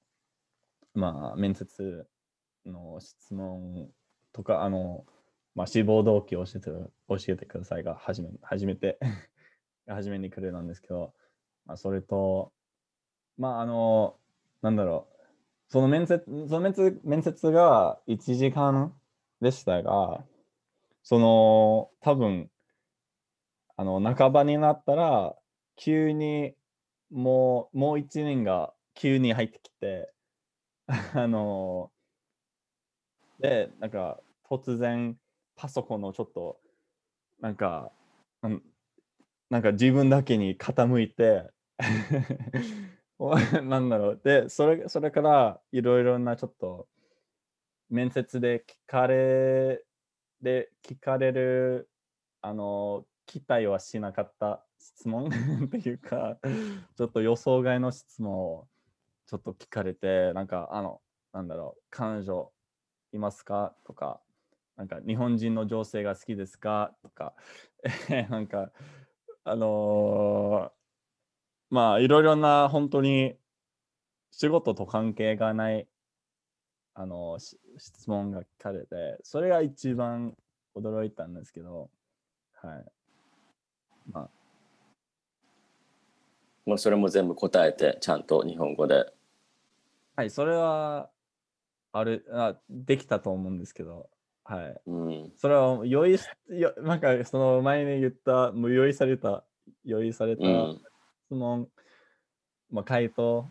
[0.93, 2.06] まあ面接
[2.65, 3.89] の質問
[4.34, 5.06] とかあの
[5.56, 8.99] まあ志望動機を教えて教えてくださいが初め初めて
[9.88, 11.13] 初めに来るなんですけど、
[11.65, 12.51] まあ、それと
[13.38, 14.17] まああの
[14.62, 15.12] なんだろう。
[15.67, 18.93] その面接その面接面接が1時間
[19.39, 20.21] でしたが
[21.04, 22.50] その多分
[23.78, 25.36] あの半ばになったら
[25.76, 26.54] 急に
[27.12, 30.14] もうもう一人が急に入ってきて
[30.88, 31.92] あの
[33.40, 35.18] でなんか突然
[35.56, 36.60] パソコンのちょっと
[37.40, 37.92] なんか
[39.50, 41.52] なんか自分だけに傾いて
[43.64, 44.22] なんだろう。
[44.24, 46.88] でそれそれからいろいろなちょっと
[47.90, 49.84] 面接で聞かれ
[50.41, 51.89] で聞かれる
[52.41, 55.30] あの期待はしなかった質問
[55.65, 56.38] っていうか
[56.95, 58.67] ちょっと予想外の質問を
[59.27, 61.01] ちょっと聞かれてなんかあの
[61.32, 62.51] なんだろう彼女
[63.13, 63.75] いますか？
[63.84, 64.21] とか
[64.75, 66.95] なんか日本人の女性が好きですか？
[67.01, 67.36] とか
[68.30, 68.71] なんか
[69.43, 70.71] あのー
[71.73, 73.38] まあいろいろな本当に
[74.32, 75.88] 仕事と関係がない
[76.93, 80.36] あのし質問が聞かれてそれが一番
[80.75, 81.89] 驚いたんですけど
[82.62, 82.86] はい。
[84.12, 84.30] まあ。
[86.65, 89.12] もうそれも全部答えてちゃんと日本語で。
[90.15, 91.10] はいそれは
[91.91, 94.10] あるあできたと思うんですけど
[94.43, 94.82] はい。
[94.86, 95.32] うん。
[95.38, 99.43] それは用意しよなんかその前に言ったもう用意された
[99.84, 100.82] 用意されたうん。
[101.25, 101.67] 質問、
[102.69, 103.49] まあ、回答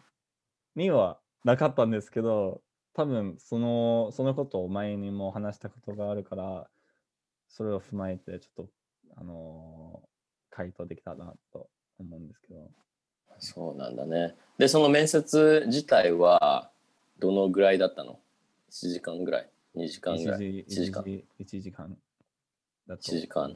[0.76, 2.62] にはなかったんですけど
[2.94, 6.68] 多分そのそのことを前にも話したことがあるから
[7.48, 8.70] それを踏まえてちょっと
[9.16, 10.10] あのー
[10.50, 12.70] 回答できたなと思うんですけど。
[13.38, 14.34] そうなんだね。
[14.58, 16.70] でその面接自体は
[17.18, 18.18] どのぐらいだったの
[18.70, 21.02] ?1 時間ぐらい？2時間ぐらい？1 1時間？
[21.04, 21.96] 時1時間
[22.86, 23.42] だと1時間。
[23.42, 23.50] は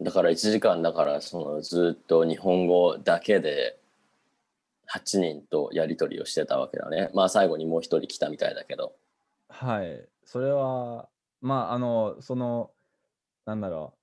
[0.00, 3.78] い、だから1時間だからそのずっと日本語だけで
[4.92, 7.10] 8人とやり取りをしてたわけだね。
[7.14, 8.94] まあ最後にもう一人来たみたいだけど。
[9.48, 11.08] はい、それは、
[11.40, 12.70] まあ、あの、その、
[13.46, 13.94] なんだろ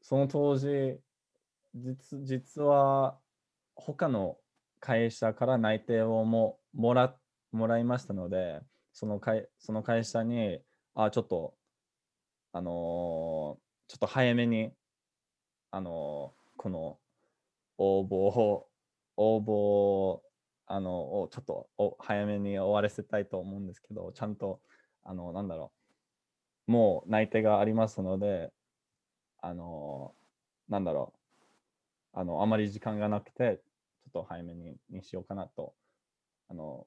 [0.00, 0.98] う、その当時、
[1.74, 3.18] 実実は、
[3.74, 4.36] 他の
[4.80, 7.14] 会社から内定をももら
[7.52, 8.60] もらいましたので、
[8.92, 10.60] その会その会社に、
[10.94, 11.54] あ、ちょっと、
[12.52, 14.72] あのーちょっと早めに、
[15.70, 16.98] あのーこの
[17.78, 18.66] 応募を、
[19.16, 20.22] 応募を
[20.66, 24.60] あの、ちょっとお早めに終わらせたいと思うんですけど、ちゃんと、
[25.04, 25.72] あの、なんだろ
[26.68, 28.52] う、もう内定がありますので、
[29.40, 30.14] あの、
[30.68, 31.22] なんだろう。
[32.14, 33.60] あのあまり時間がなくて、
[34.04, 35.74] ちょっと早めににしようかなと、
[36.48, 36.86] あの、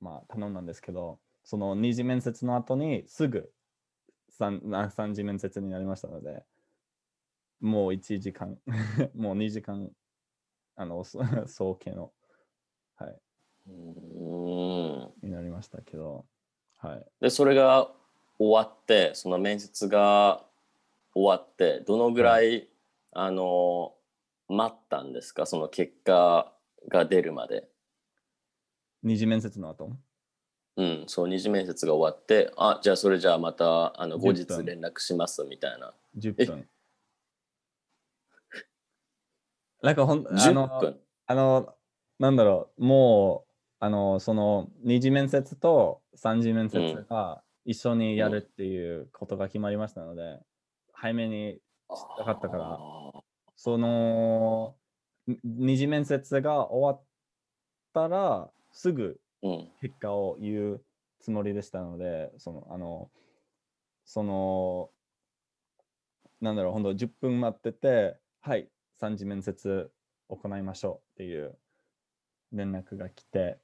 [0.00, 3.50] まあ、頼んだんですけど、その二次面接の後にすぐ
[4.30, 6.44] 三三次面接になりましたので、
[7.60, 8.58] もう1時間、
[9.14, 9.90] もう2時間、
[10.76, 12.12] あの、そ 早計の、
[12.96, 13.20] はい、
[13.68, 16.26] うーんになりましたけど、
[16.78, 17.06] はい。
[17.20, 17.90] でそれが
[18.38, 20.44] 終わってその面接が
[21.14, 22.68] 終わってどのぐらい、
[23.12, 23.94] あの
[24.48, 25.46] 待ったんですか？
[25.46, 26.52] その結果
[26.88, 27.68] が出るまで。
[29.02, 29.90] 二次面接の後？
[30.76, 35.94] うん、そう二次面接が終わってあじゃあそれじゃあまたあの後日10分連絡しますみたいな。
[36.18, 36.68] 10分。
[39.84, 40.98] なんかほんあ10の分。
[41.26, 41.74] あの、
[42.18, 50.40] なんだろう、もう、あの、その二次面接と三次面接が一緒にやるっていうことが決まりましたので、
[50.92, 51.60] 早めにし
[52.16, 52.78] たかったから。
[53.56, 54.74] その
[55.26, 57.04] に二次面接が終わっ
[57.92, 59.68] たらすぐうん。
[59.82, 60.84] 結果を言う
[61.20, 63.10] つもりでしたので、その、あの、
[64.06, 64.90] その、
[66.40, 69.90] なんだろう、ほんと10分待ってて、はい、三次面接
[70.28, 71.56] 行いましょうっていう
[72.52, 73.58] 連絡が来て、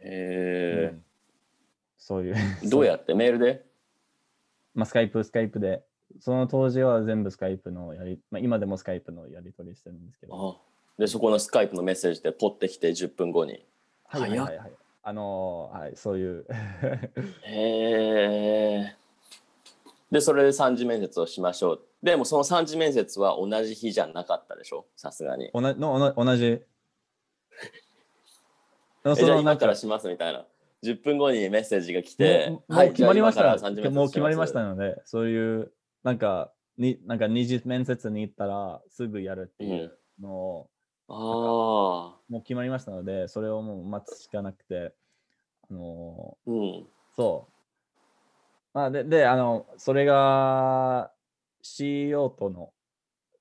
[0.00, 1.04] えうん。
[1.98, 2.34] そういう。
[2.34, 3.14] ー、 どうやって？
[3.14, 3.64] メールで？
[4.74, 5.82] まあ、スカイプ、スカイプで、
[6.20, 10.60] その当時は全部スカイプのやり、まあ、今でもスカイプのやり取りしてるんですけど、あ
[10.98, 13.64] でそこのスカイプのメッセージでポッてきて10分後に。
[14.04, 14.72] はいはいはいはい。
[15.02, 16.46] あのーはい、そういう。
[17.44, 18.96] へえ。
[20.16, 21.80] でそれで三次面接をしましょう。
[22.02, 24.86] でもその三次面接は同じ日じゃなかったでしょ？
[24.96, 25.50] さすがに。
[25.52, 26.44] 同じの同同じ。
[29.04, 30.46] えじゃあ今からしますみたいな。
[30.82, 33.42] 10分後にメッセージが来て、もうもう決まりました、
[33.90, 40.70] もう決まりましたしので、そういう、なんか、になんか二次面接に行ったらすぐやるっていうのを、
[41.08, 41.18] ます。
[41.18, 41.22] あ
[42.28, 44.94] もう決まりましたので、それをもう待つしかなくて、
[45.70, 46.56] あのあ、うん。
[46.56, 46.84] ー
[47.16, 47.45] そう。
[48.76, 51.10] まあ、で、で、あの、それが
[51.62, 52.74] CEO との、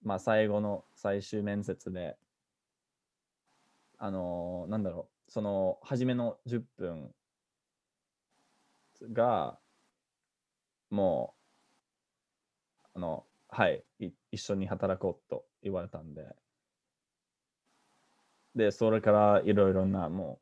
[0.02, 2.16] まあ、最後の最終面接で、
[3.98, 7.14] あのなんだろう、その、初めの10分
[9.12, 9.60] が、
[10.90, 11.34] も
[12.96, 16.34] う、あの、はい、い一緒に働こうと言われたんで、
[18.56, 20.40] で、それからいろいろな、も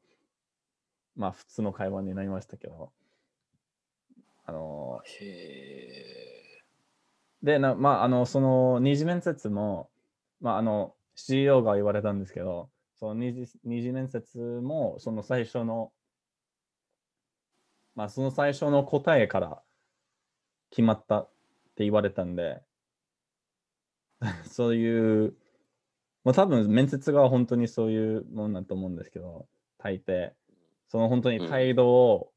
[1.18, 2.92] う、まあ、普通の会話になりましたけど、
[4.46, 5.02] あの
[7.42, 9.90] で、なまあ、あの、その二次面接も、
[10.42, 15.92] まあ、あの、CEO が言われたんですけど、その二次二次面接も、その最初の、
[17.96, 19.62] まあ、その最初の答えから
[20.72, 21.30] 決まったっ
[21.76, 22.62] て言われたんで、
[24.50, 25.36] そういう、
[26.24, 30.34] まあ、多分面接が本当にそういうもんだと思うんですけど、大抵、
[30.88, 32.33] その本当に態度を、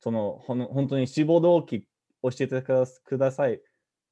[0.00, 1.86] そのほの本当に志望動機
[2.22, 3.60] 教えてください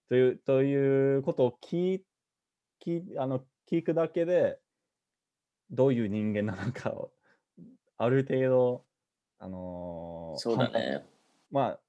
[0.08, 2.04] というということを聞い
[2.84, 4.58] 聞いあの聞くだけで、
[5.70, 7.10] どういう人間なのかを、
[7.96, 8.84] ある程度、
[9.38, 11.04] あのーそうだね。
[11.50, 11.80] まあ、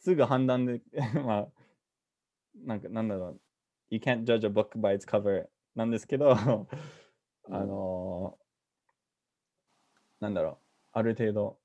[0.00, 0.80] すぐ判断で、
[1.24, 1.48] まあ、
[2.64, 3.40] なんか、なんだろう、
[3.90, 6.36] You can't judge a book by its cover なんですけど、あ
[7.48, 8.42] のー
[10.20, 10.56] なんだろう、
[10.92, 11.61] ある程度、ま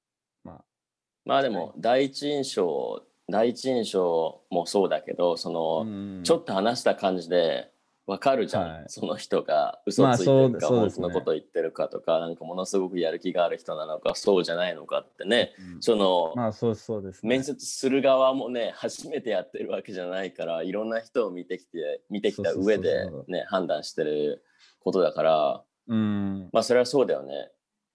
[1.27, 6.23] まあでも第一印象第一印象もそうだけどそあ、の、うん。
[6.23, 7.69] ちょっと話した感じで
[8.05, 8.83] わかるじゃん、はい。
[8.87, 15.81] その人が嘘まあついてるか、本当のこと言ってるかとかなんかものすごくやる気がある人なのかそうじゃないのかってね、うん。
[15.81, 17.29] その、まあ、そうそうですね。
[17.29, 24.41] 面接する側もね初めてやってるわけじゃないからいろんな人を見てきて見てきた上でね判断してる
[24.79, 27.49] ことだからうん、まあそれはそうだよね。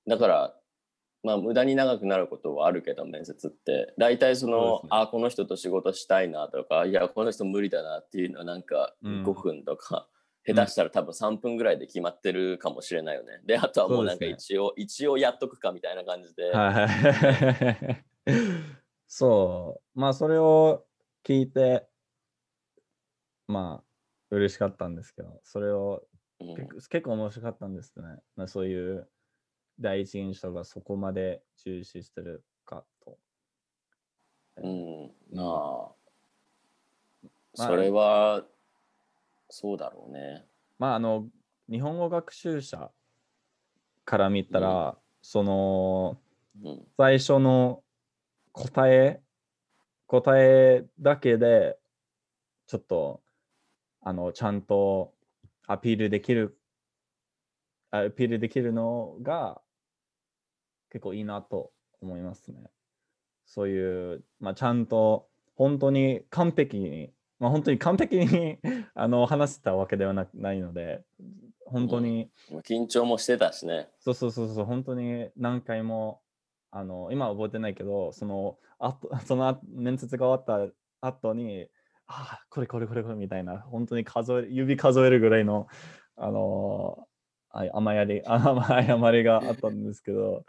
[0.07, 0.55] だから
[1.23, 3.95] まあ無駄に長くなることはあるけど面接って。
[3.99, 4.89] 大体そのそね。
[4.91, 9.23] あこの人と仕事したいなとかいやこの人無理だなっていうのはなんかうん。
[9.25, 10.09] 5分とか、
[10.45, 13.41] 下手したら多分3分ぐらいで決まってるかもしれないよね。
[13.45, 16.53] であとはもうなんか一応、一応やっとくかみたいな感じで。
[19.07, 20.85] そう、まあ、それを
[21.25, 21.87] 聞いて、
[23.47, 23.85] まあ、
[24.31, 26.03] 嬉しかったんですけど、それを
[26.41, 26.57] うん。
[26.57, 28.03] 結構結構面白かったんですね。
[28.35, 29.09] まあ、そういう
[29.79, 33.19] 第一印象がそこまで重視してるかと。
[34.57, 35.93] うん、まあ、
[37.57, 38.45] まあそれは、
[39.49, 40.47] そうだろうね。
[40.79, 41.27] まあ、あの、
[41.71, 42.91] 日本語学習者
[44.05, 46.19] から見たら、その、
[46.63, 47.83] うん、最初の
[48.53, 49.23] 答え、
[50.07, 51.79] 答えだけで、
[52.67, 53.23] ちょっと、
[54.01, 55.15] あの、ちゃんと
[55.67, 56.59] アピールできる
[57.93, 59.61] アピールできるのが
[60.91, 61.71] 結構いいなと
[62.01, 62.71] 思いますね。
[63.45, 68.59] そういう、まあ、ちゃんと本当に完璧に、まあ、本当に完璧に
[68.95, 71.05] あの話してたわけではなないので、
[71.67, 72.31] 本当に、
[72.65, 73.91] 緊張もしてたしね。
[74.01, 76.23] そうそうそうそう、本当に何回も、
[76.71, 80.75] あの今は覚えてないけど、そのあと その面接が終わった
[81.07, 81.69] 後に、
[82.07, 85.67] ああ、これこれこれこれみたいな、本当に数え指数えるぐらいの、
[86.17, 87.12] あのあ
[87.53, 90.45] 甘やり、 甘りがあったんですけど、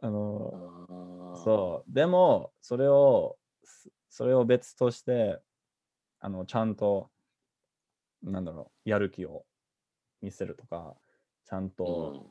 [0.00, 3.38] あのそう、でも、それを、
[4.08, 5.40] それを別として、
[6.18, 7.10] あのちゃんと、
[8.22, 9.46] なんだろう、やる気を
[10.20, 10.96] 見せるとか、
[11.44, 12.26] ちゃんと、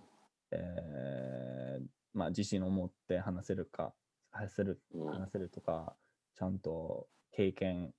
[0.52, 3.94] えーまあ、自信を持って話せるか、
[4.32, 5.08] 話せるうん。
[5.08, 5.96] 話せるとか、
[6.36, 7.94] ちゃんと経験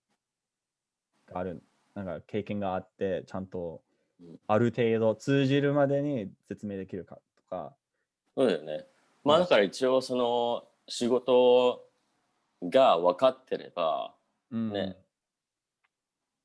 [1.26, 1.62] がある、
[1.94, 3.89] なんか経験があって、ちゃんとうん
[4.46, 7.74] ある程度通じるまでに説明できるかとか、
[8.36, 8.86] そうだよね。
[9.24, 11.84] まあだから一応その仕事
[12.62, 14.14] が分かってれば、
[14.50, 14.72] うん。
[14.72, 14.96] ね。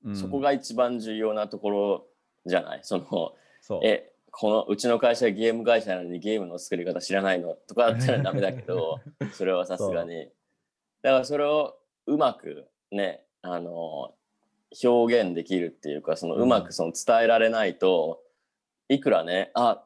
[0.03, 0.15] うん。
[0.15, 2.07] そこが一番重要なところ
[2.45, 2.80] じゃない？
[2.84, 3.80] そのそう。
[3.84, 8.99] えこのうちの会社ゲーム会社なのにゲームの作り方知らないのとかだったらダメだけど
[9.32, 10.26] それはさすがに。
[11.01, 14.13] だからそれをうまくねあの
[14.84, 16.41] 表現できるっていうかそのうん。
[16.41, 18.21] うまくその伝えられないと、
[18.89, 19.84] いくらねあ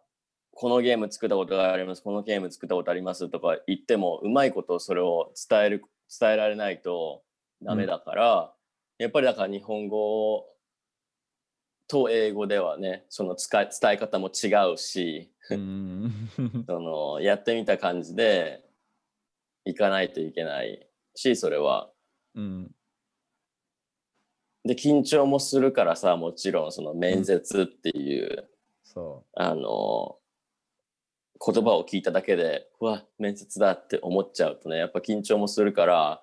[0.52, 5.84] このゲーム作ったことがありますこのゲーム作ったことありますとか言ってもうまいことそれを伝える
[6.20, 7.22] 伝えられないと
[7.62, 8.54] ダメだから、
[8.98, 10.46] やっぱりだから日本語
[11.88, 16.12] と英語ではねその使い伝え方も違うしうん。
[16.68, 18.64] そのやってみた感じで
[19.66, 21.90] いかないといけないしそれは。
[22.36, 22.72] うん
[24.66, 28.49] で緊張もするからさもちろんその面接っていう、
[28.84, 30.18] そあの
[31.43, 36.22] 言葉を聞いただけでうわ面接だって思っちゃうとねやっぱ緊張もするから、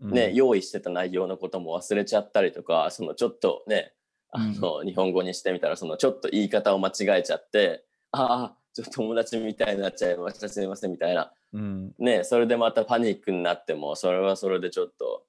[0.00, 0.10] う。
[0.10, 3.92] ねうん用意してた内容のことも忘れちゃったりとかそのちょっとね
[4.32, 11.30] あの、日本語にしてみたらそのちょっと言い方を間違えちゃってああちょっと友達みたいになっちゃいましたすみませんみたいな。
[11.52, 11.92] うん。
[11.98, 15.24] ねそれでまたパニックになってもそれはそれでちょっと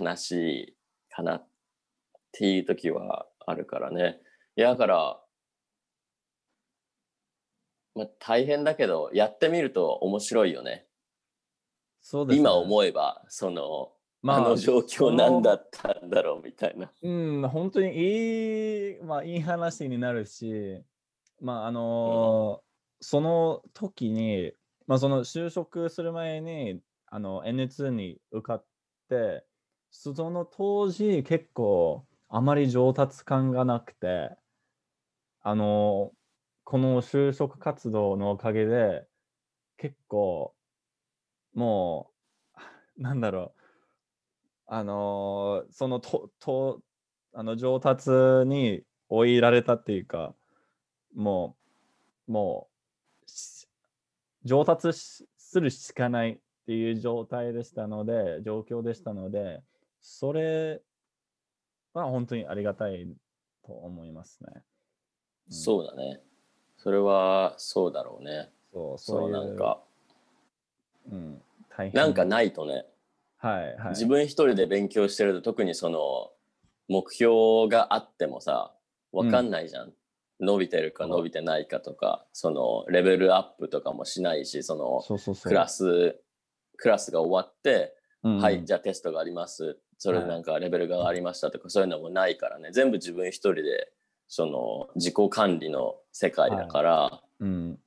[0.00, 0.76] 悲しい
[1.10, 1.46] かなっ
[2.32, 4.18] ていう時はあるからね。
[4.56, 5.20] いやだから、
[7.94, 10.86] まあ、大変だけどやってみると面白いよね。
[12.00, 12.40] そうですね。
[12.40, 16.90] 今思えばその、まあの状況何だったんだろうみたいな。
[17.02, 20.82] うん、本当にいい、まあ、いい話になるし、
[21.40, 22.70] まあ、あのー
[23.00, 24.52] その時に、
[24.86, 28.64] まあ、その就職する前に、あの、N2 に受かっ
[29.08, 29.44] て、
[29.90, 34.30] その当時結構あまり上達感がなくて、
[35.42, 36.12] あの
[36.64, 39.04] この就職活動のおかげで、
[39.76, 40.54] 結構、
[41.54, 42.12] も
[42.98, 43.60] う、なんだろう、
[44.68, 46.80] あのそのとと
[47.32, 48.10] あの上達
[48.46, 50.32] に追いられたっていうか、
[51.12, 51.56] も
[52.28, 52.68] う、も
[53.26, 53.26] う、
[54.44, 59.62] 上達するしかないっていう状態でしたので、状況でしたので、
[60.00, 60.80] それ
[61.94, 63.06] は本当にありがたい
[63.66, 64.62] と思いますね。
[65.48, 65.54] うん。
[65.54, 66.20] そうだね。
[66.76, 68.50] それはそうだろうね。
[68.72, 69.82] そう、そそうういうなんか。
[71.10, 71.42] うん、
[71.76, 71.92] 大変。
[72.00, 72.86] なんかないとね。
[73.38, 73.88] はいはい。
[73.90, 76.30] 自分一人で勉強してると特にその
[76.88, 78.72] 目標があってもさ
[79.12, 79.92] 分かんないじゃん、
[80.40, 85.02] 伸びてるか伸びてないかとかそのレベルアップとかもしないしその。
[85.42, 86.20] クラス
[86.76, 88.38] クラスが終わって、うん。
[88.38, 92.70] はいじゃあテストがありますそれでなんかレベルが上がりましたとか、そういうのもないからね。
[92.72, 93.92] 全部自分一人で
[94.28, 97.78] その自己管理の世界だから、うん。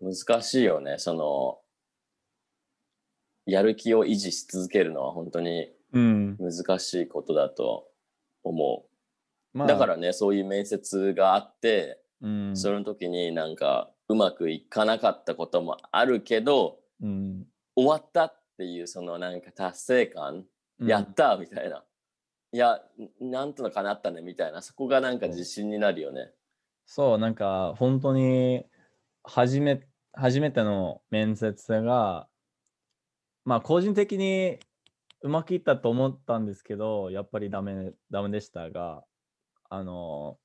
[0.00, 0.96] 難しいよね。
[0.96, 1.58] その
[3.44, 6.38] やる気を維持し続けるのは本当にうん。
[6.38, 7.86] 難しいことだと
[8.42, 8.86] 思
[9.54, 9.68] う、まあ。
[9.68, 17.44] だからねそういう面接があって、うん、その時になんかうまくいかなかったこともあるけどうん、
[17.74, 20.44] 終わったっていうそのなんか達成感、
[20.78, 20.88] うん。
[20.88, 21.84] やったみたいな。
[22.52, 22.80] いや
[23.20, 24.62] んなんとかなったねみたいな。
[24.62, 26.30] そこがなんか自信になるよね。
[26.84, 28.64] そう、なんか本当に
[29.22, 29.80] 初め
[30.12, 32.28] 初めての面接が、
[33.44, 34.58] まあ個人的に
[35.20, 39.04] うまくいったと思ったんですけど、やっぱりダメダメでしたが、
[39.68, 40.38] あの、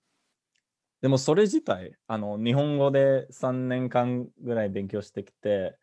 [1.01, 5.77] でもそれ自体、あの日本語で3年間ぐらい勉強してきて、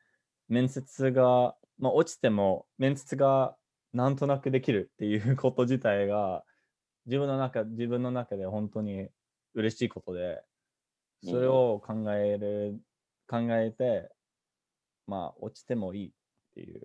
[0.49, 3.57] 面接が、まあ、落ちても面接が
[3.93, 6.45] なんとなくできるっていうこと自体が
[7.07, 9.09] 自分の中自分の中で本当に
[9.55, 10.43] 嬉しいことで、
[11.25, 12.79] それを考える、
[13.27, 14.11] 考えて、
[15.07, 16.13] まあ、落ちてもいいっ
[16.55, 16.83] ていう、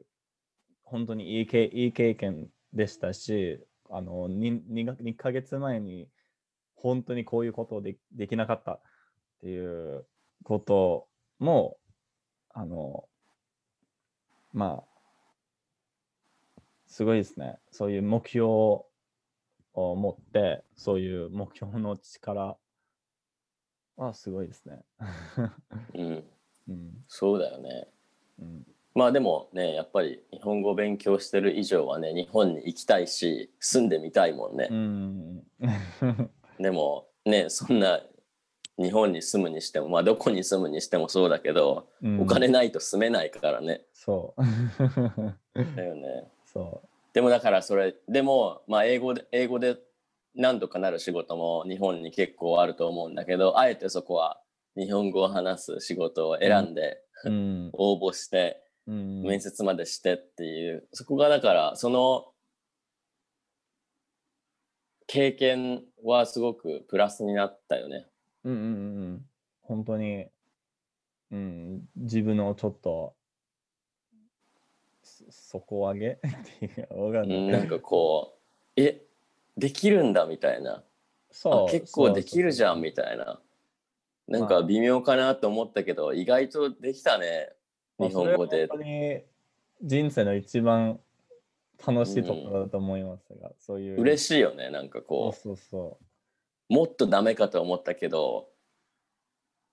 [0.83, 6.07] 本当にいいけいい経験でしたし、あの 2, 2, 2ヶ月前に
[6.75, 8.81] 本当にこういうことをでできなかったっ
[9.41, 10.05] ていう
[10.43, 11.07] こと
[11.39, 11.77] も、
[12.49, 13.05] あの、
[14.53, 17.57] まあ、すごいですね。
[17.71, 18.85] そういう目標を
[19.73, 22.55] 持って、そういう目標の力
[23.97, 24.83] はすごいですね。
[25.95, 26.23] うん、
[26.69, 27.87] うんそうだよね。
[28.39, 34.67] うんまあでもね、やっぱり日本語を勉強してる以上はね、日本に行きたいし、住んでみたいもんね。
[34.69, 35.43] うん
[36.59, 38.03] でもね、そんな
[38.77, 43.81] 日本に住むにしても、まあどこに住むにしてもそうだけど、うんお金ないと住めないからね。
[43.93, 44.43] そう。
[45.75, 46.27] だよね。
[46.45, 46.81] そ
[47.13, 49.77] でもだからそれ、でも、まあ英語で、英語で
[50.35, 54.41] 何とかなる仕事も日本に結構あると思うんだけど、あえてそこは
[54.75, 57.29] 日本語を話す仕事を選んでう。
[57.29, 57.69] うん。
[57.77, 62.33] 応募して、うん面接までしてっていう、そこがだからその
[65.07, 68.07] 経験はすごくプラスになったよね。
[68.43, 69.25] うんうんうんうん。
[69.61, 70.27] 本当に、
[71.31, 73.15] うん、自分のちょっと、
[75.01, 76.09] そ底上げ？
[76.15, 76.19] っ
[76.59, 77.47] ていうわかんない。
[77.47, 79.01] なんかこうえ
[79.57, 80.83] できるんだみたいな。
[81.31, 81.67] そう。
[81.67, 83.39] あ結構できるじゃんそうみたいな。
[84.27, 84.49] なんまあ。
[84.49, 87.53] か微妙かなと思ったけど意外とできたね。
[87.97, 88.67] まあ日本語で。
[88.67, 89.23] 本当に
[89.81, 90.99] 人生の一番
[91.85, 94.01] 楽しいところだと思いますが、そういう。
[94.01, 95.97] 嬉ししいよねなんかこそうそうう
[96.73, 98.47] もっとダメかと思ったけど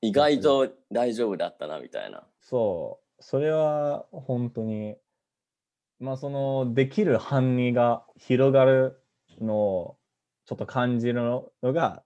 [0.02, 3.22] 意外と大丈夫だったなみたいなそう。
[3.22, 4.96] それは本当に、
[5.98, 9.02] まあそのできる範囲が広がる
[9.40, 9.96] のを
[10.44, 12.02] ちょっと感じるのが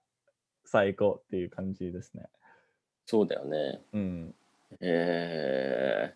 [0.63, 2.23] 最高っていう感じですね。
[3.05, 4.35] そうだよねうん。
[4.79, 6.13] え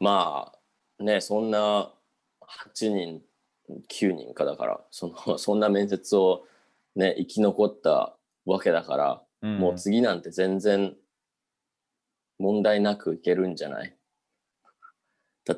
[0.00, 0.52] ー、ま
[1.00, 1.90] あねそんな
[2.74, 3.22] 8人
[3.88, 6.44] 9人かだからそのそんな面接を
[6.96, 9.58] ね生き残ったわけだから、うん。
[9.58, 10.96] もう次なんて全然
[12.38, 13.96] 問題なくいけるんじゃない？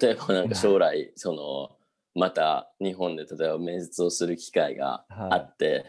[0.01, 1.77] 例えばなんか将来その
[2.15, 5.85] また日本で例えば面接をする機会があって、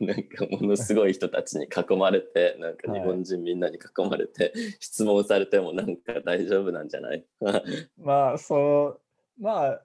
[0.00, 7.24] なんかものすごい人たちに囲まれてなんか日本人みんなに囲まれて、質問されてもなんか大丈夫なんじゃない？
[7.96, 9.00] まあそ
[9.38, 9.82] う、まあ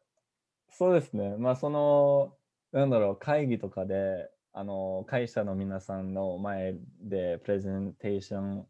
[0.72, 1.36] そうですね。
[1.38, 2.36] まあその、
[2.72, 8.68] なんだろう、会議とかで、あの、会社の皆さんの前でプレゼンテーション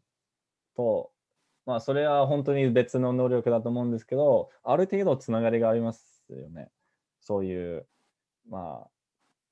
[0.76, 1.12] と、
[1.66, 6.70] まあそれは本当に別の能力だと思うんですけど、ある程度つながりがありますよね。
[7.20, 7.86] そういう、
[8.48, 8.90] まあ、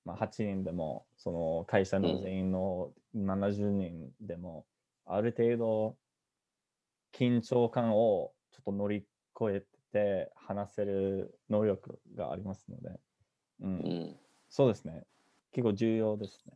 [0.04, 4.64] まあ、8人でも、その会社の全員の70人でも、
[5.06, 5.96] ある程度
[7.12, 9.04] 緊張感をちょっと乗り
[9.40, 13.00] 越えて話せる能力がありますので、
[13.60, 14.16] うんうん、
[14.48, 15.04] そうですね。
[15.52, 16.52] 結構重要ですね。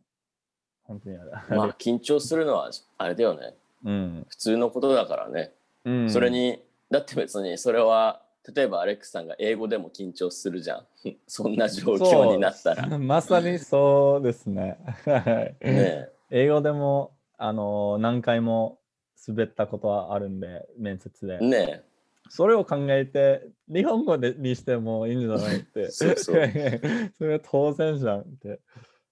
[0.84, 1.56] 本当にあれ。
[1.56, 3.54] まあ緊張するのはあれだよね。
[3.84, 4.26] うん。
[4.28, 5.52] 普通のことだからね、
[5.84, 8.22] うん、それにだって別にそれは
[8.54, 10.86] 例えばアレックスさんが英語でも緊張するじゃん。
[11.26, 12.86] そんな状況になったら。
[12.98, 14.78] まさにそうですね。
[15.04, 15.64] はい。
[15.64, 18.78] ね英語でもあの何回も
[19.26, 21.38] 滑ったことはあるんで、面接で。
[21.40, 21.44] え。
[21.44, 21.82] ね
[22.28, 25.90] それを考えて、日本語でにしてもいいんじゃないって。
[25.90, 26.36] そうそう
[27.16, 28.60] それは当然じゃんって。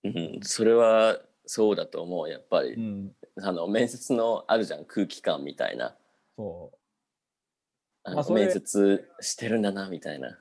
[0.03, 5.97] え、うん、それはそうだと思うやっぱり、うん、あの面接のあるじゃん空気感みたいな
[6.37, 6.79] そう。
[8.05, 10.39] あの面接してるんだなみたいな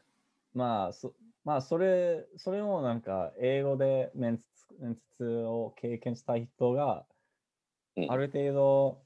[0.54, 1.14] まあ、そ
[1.44, 4.44] まあ、それ、それもなんか、英語で面接
[4.80, 7.06] 面接を経験した人が、
[7.96, 9.02] うんある程度、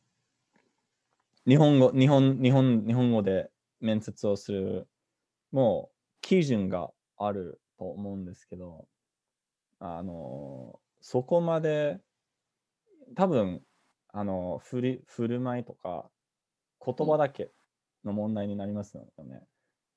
[1.46, 3.50] 日本語、日本、日本、日本語で
[3.80, 4.88] 面接をする、
[5.52, 8.88] もう、基準があると思うんですけど、
[9.80, 12.00] あの、そこまで、
[13.16, 13.62] 多分、
[14.10, 16.10] あの、振り、振る舞いとか、
[16.84, 17.52] 言葉だけ
[18.04, 19.44] の問題になりますよね。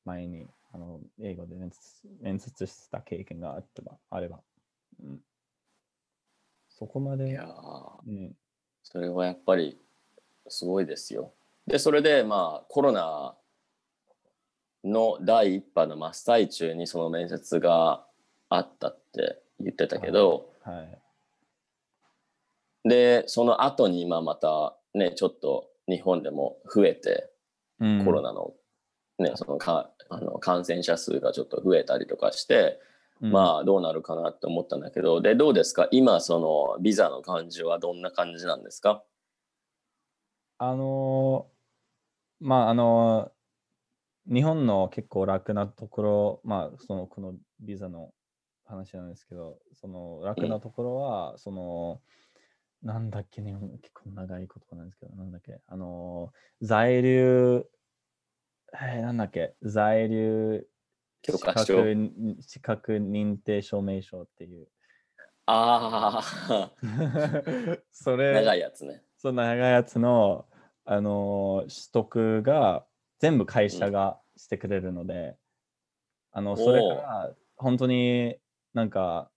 [0.05, 4.41] 前に、あの、英語で面接面接した経験があってばあれば。
[5.03, 5.21] うん、
[6.69, 8.37] そこまでいや、ーうん、
[8.83, 9.79] それはやっぱり
[10.49, 11.33] すごいですよ。
[11.67, 13.35] でそれでまあコロナ
[14.85, 18.05] の第一波の真っ最中にその面接が
[18.49, 20.83] あったって言ってたけど、は
[22.85, 22.89] い。
[22.89, 27.31] でその後に今またねちょっと日本でも増えて
[27.79, 28.05] うん。
[28.05, 28.53] コロナの,、
[29.19, 32.81] ね、そのかあの感染者数がちょっと増えたりとかして、
[33.21, 33.33] うん。
[33.33, 35.89] まあどうなるかなって思ったんだけどでどうですか？
[35.91, 39.03] 今そのビザの感じはどんな感じなんですか？
[40.59, 43.40] あのーまああのー
[44.33, 48.13] 日本の結構楽なところ、まあそのこのビザの
[48.65, 52.01] 話なんですけど、その楽なところは、その、
[52.83, 57.67] なんだっけ、日本結構長い言葉なんですけど、なんだっけ、あのー在留、
[58.75, 60.65] えーなんだっけ、在留
[61.23, 61.95] 許可証
[62.41, 64.69] 資格認定証明書っていう。
[65.47, 66.73] ああ、
[67.91, 69.03] それ、長いやつね。
[69.17, 70.47] その長いやつの、
[70.85, 72.87] あのー取得が
[73.21, 75.37] 全部会社がしてくれるので、
[76.33, 78.37] あのそれから本当に
[78.73, 79.31] なんか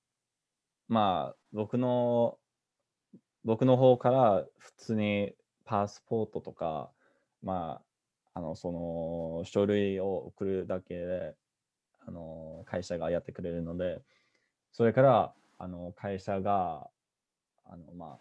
[0.88, 2.38] まあ僕の
[3.44, 5.34] 僕の方から普通に
[5.66, 6.92] パスポートとか
[7.44, 7.82] ま
[8.34, 11.36] ああのその書類を送るだけで
[12.08, 14.02] あの会社がやってくれるので
[14.72, 16.88] それからあの会社が
[17.66, 18.18] あのまあ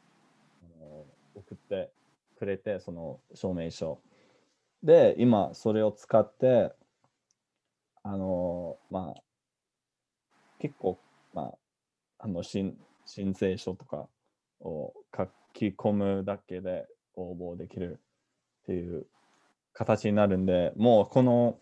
[1.35, 1.93] 送って
[2.37, 4.01] くれてその証明書
[4.83, 6.73] で今それを使って
[8.03, 9.23] あのまあ
[10.59, 10.99] 結構
[11.33, 12.77] まああの申
[13.07, 14.09] 申請書とか
[14.61, 18.01] を書き込むだけで応募できる
[18.63, 19.07] っていう
[19.73, 21.59] 形になるんでもうこの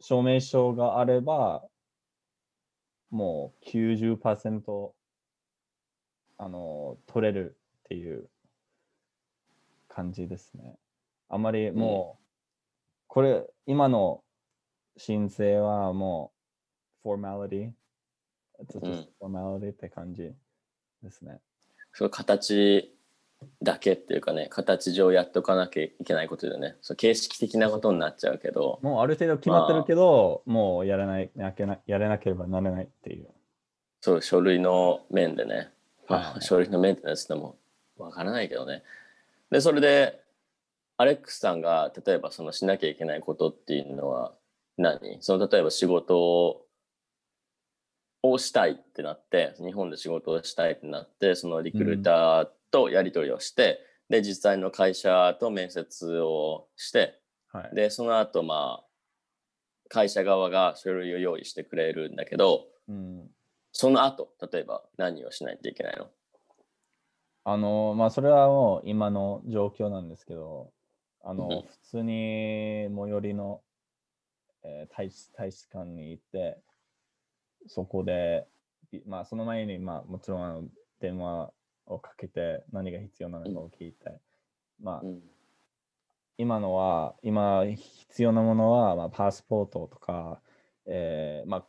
[0.00, 1.62] 証明書があれば
[3.10, 4.90] もう90%
[6.38, 8.28] あの取れるっていう
[9.88, 10.76] 感じですね。
[11.28, 12.19] あまりもう、
[13.12, 14.22] これ、今の
[14.96, 16.30] 申請はも
[17.04, 20.32] う、フォーマリティ、ちょっとうんフォーマリティって感じ
[21.02, 21.40] ですね。
[21.92, 22.94] その形
[23.60, 33.26] だけっていうかね、形上やっとかなきゃいけないことでね、そう形式的なことになっちゃうけど、もうある程度決まってるけど、もうやらないやけなやれなければならないっていう。
[34.00, 35.72] そう、書類の面でね、
[36.08, 37.56] まあ、はい書類のメンテナンスでも
[37.98, 38.84] わからないけどね。
[39.50, 40.20] で、それで、
[41.00, 44.34] アレックスさんが例えばそのしなきゃいけないことっていうのは
[44.76, 45.16] 何？
[45.22, 46.62] その例えば仕事
[48.22, 53.78] をしたいってなって、日本で仕事をしたいってなって、そのリクルーターとやり取りをして、
[54.10, 57.18] で、実際の会社と面接をして、
[57.50, 57.74] はい。
[57.74, 58.84] で、その後、まあ、
[59.88, 63.26] 会社側が書類を用意してくれるんだけど、うん、
[63.72, 66.08] その後、例えば何をしないといけないの？
[67.44, 70.70] あの、まあ、それはもう今の状況なんですけど、
[71.22, 73.62] あの、うん普通に最寄りの、
[74.62, 76.58] えー大使大使館に行って、
[77.66, 78.46] そこで、
[78.92, 80.64] いまあ、その前に、まあ、もちろんあの
[81.00, 81.52] 電話
[81.86, 84.20] をかけて何が必要なのかを聞いて、
[84.80, 85.22] まあう、ん。
[86.38, 90.40] 今のは、今必要なものは、まあ、パスポートとか、
[90.86, 91.64] えーまあ、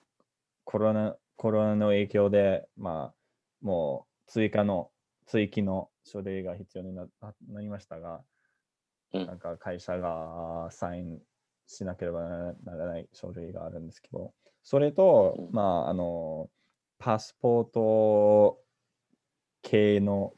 [0.64, 3.14] コロナ、コロナの影響で、まあ、
[3.62, 4.90] もう追加の、
[5.26, 8.22] 追記の書類が必要になななりましたが、うん
[9.26, 11.20] なんか会社がサイン
[11.68, 14.34] しなければならない書類があるんですけど、
[14.64, 16.50] それと、うんまあ、あの、
[16.98, 18.60] パスポート
[19.62, 20.34] 系の、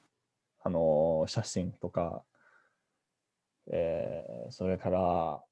[0.64, 2.24] あの、写真とか、
[3.68, 5.44] えーそれから、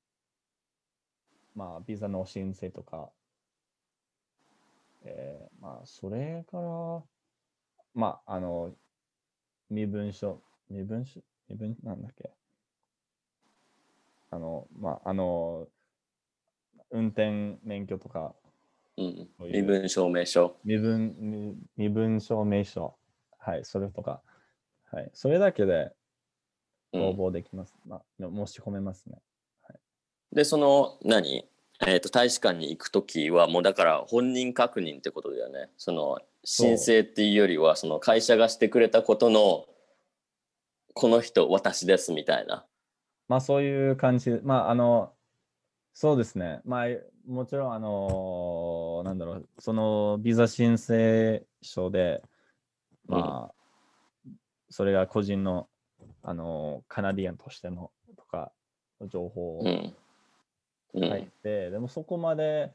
[1.55, 3.09] まあ、ビザの申請とか、
[5.03, 7.03] えーまあ、それから、
[7.93, 8.74] まあ、あの、
[9.69, 12.32] 身分証、身分証、身分、なんだっけ？
[14.32, 15.67] あの、まあ、あの、
[16.89, 18.34] 運転免許とか、
[18.97, 20.57] うんそういう身分証明書。
[20.65, 22.95] 身分、身身分証明書、
[23.39, 24.21] はい、それとか、
[24.91, 25.91] はい、それだけで
[26.93, 27.75] うん応募できます。
[27.88, 29.17] まあ、申し込めますね。
[30.34, 31.45] で、その、何？
[31.86, 35.69] えっ、と、大使館に行くときは、もうだから本人確認ってことだよね。
[35.77, 39.65] その、申請っていうよりは、その会社がしてくれたことの、
[40.93, 42.65] この人、私ですみたいな。
[43.32, 45.13] まあそういう感じ、まああの、
[45.93, 46.59] そうですね。
[46.65, 46.88] まあ
[47.25, 52.21] もちろんあの、なんだろう、そのビザ申請書で、
[53.07, 54.32] まあ、
[54.69, 55.69] それが個人の、
[56.23, 58.51] あの、カナディアンとしてのとか、
[59.07, 59.63] 情報を。
[60.93, 62.73] 書いて、でもそこまで、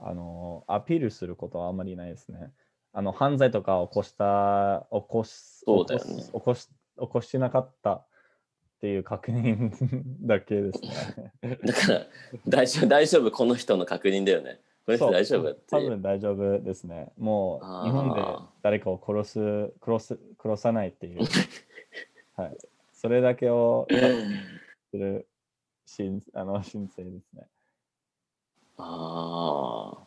[0.00, 2.50] あの、アピールすることはあまりないですね。
[2.92, 6.66] あの、犯罪とか起こした、起こし、起こす起こし、
[6.98, 8.04] 起こしてなかった
[8.80, 9.70] っていう確認
[10.26, 11.32] だけですね。
[11.62, 12.06] だから、
[12.48, 14.58] 大丈夫、大丈夫、この人の確認だよね。
[14.86, 15.84] この人大丈夫っていう。
[15.84, 17.12] 多分大丈夫ですね。
[17.18, 18.22] もう日本で
[18.62, 21.20] 誰かを殺す、殺す、殺さないっていう。
[22.40, 22.56] はい。
[22.94, 23.86] それだけを
[24.90, 25.26] する
[25.84, 27.46] 申あの申請ですね。
[28.78, 29.98] ああ。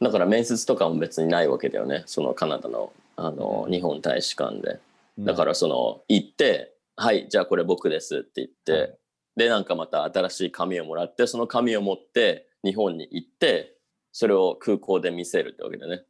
[0.00, 2.04] だから面接とかも別にないわけだよね。
[2.06, 4.78] そのカナダのあの、日本大使館で。
[5.18, 8.98] だからその行ってはいじゃあこれ僕ですって言って、はい。
[9.36, 13.76] でなんかまた新しい紙をもらってその紙を持って日本に行って
[14.12, 16.04] それを空港で見せるってわけだね。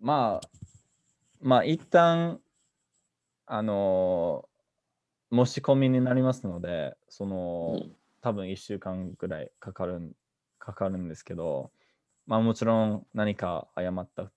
[0.00, 0.48] まあ、
[1.42, 2.40] まあ、一旦、
[3.46, 4.50] あのー
[5.32, 7.92] 申し込みになりますので、その、うん。
[8.20, 10.12] 多分1週間ぐらいかかるん
[10.58, 11.70] かかるんですけど、
[12.26, 14.30] まあもちろん何か誤った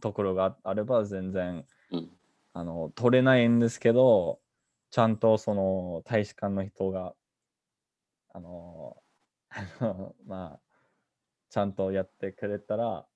[0.00, 2.08] ところがあれば全然うん。
[2.54, 4.40] あの取れないんですけど、
[4.92, 7.14] ちゃんとその大使館の人が、
[8.34, 8.98] あの
[9.48, 10.60] あのまあ、
[11.48, 13.06] ちゃんとやってくれたら、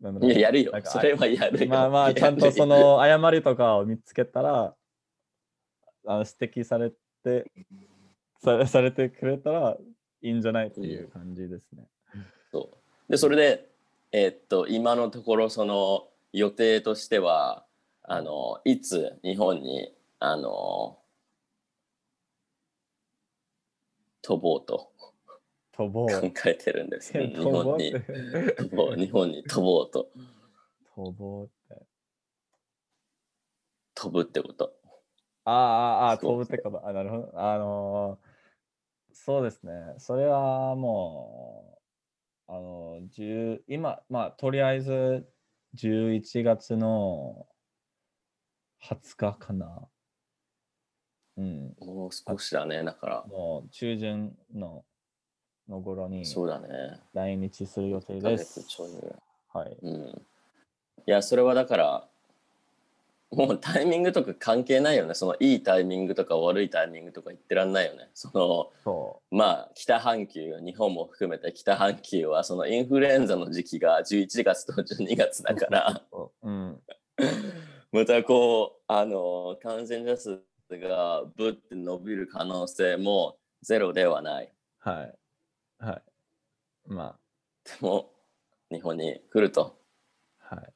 [0.00, 1.70] なんいややるよそれはやるよ。
[1.70, 4.74] まあまあ、ちゃんとその誤りとかを見つけたら、
[6.08, 6.90] あの指摘され
[7.22, 7.48] て
[8.42, 9.76] され、されてくれたら
[10.22, 11.86] いいんじゃないっていう感じですね。
[12.50, 12.68] そ
[13.08, 13.68] うでそれで、
[14.10, 17.64] えーっと今のところその予定としては
[18.02, 20.98] あのいつ日本にあの
[24.22, 24.90] 飛ぼうと
[25.72, 26.08] 飛ぼう。
[26.08, 27.12] 考えてるんです。
[27.18, 28.00] うん日本にて。
[28.56, 30.10] 飛ぼう日本に飛ぼうと
[30.94, 31.86] 飛ぼうって。
[33.94, 34.74] 飛ぶってこと。
[35.44, 36.86] ああ、ああ、飛ぶってこと。
[36.86, 37.32] あ、なるほど。
[37.34, 38.36] あのー
[39.18, 39.72] そうですね。
[39.98, 41.78] それはも
[42.48, 45.26] う、あのー、10今、まあ、とりあえず
[45.74, 47.46] 11月の
[48.84, 49.88] 20日かな。
[51.36, 51.76] うん。
[51.80, 54.84] もう少しだねだからもう中旬の
[55.68, 56.68] の頃にそうだね。
[57.12, 58.64] 来日する予定1ヶです。
[59.52, 59.76] はい。
[59.82, 60.22] うん。
[61.06, 62.08] いや、それはだから、
[63.32, 65.14] もうタイミングとか関係ないよね。
[65.14, 68.08] そのいいタイミングとか悪いタイミングとか言ってらんないよね。
[68.14, 76.30] その、そまあ、北半球、日本も含めて北半球は、そのインフルエンザの時期が11月と12月だから、 う。
[76.42, 76.80] うん。
[77.90, 84.52] またこう、あの、感染者数がぶって伸びる可能性もゼロではない。
[84.78, 85.18] はい。
[85.78, 86.02] はい。
[86.88, 87.16] ま
[87.64, 88.12] でも、
[88.70, 89.78] 日本に来ると。
[90.40, 90.72] あ、はい。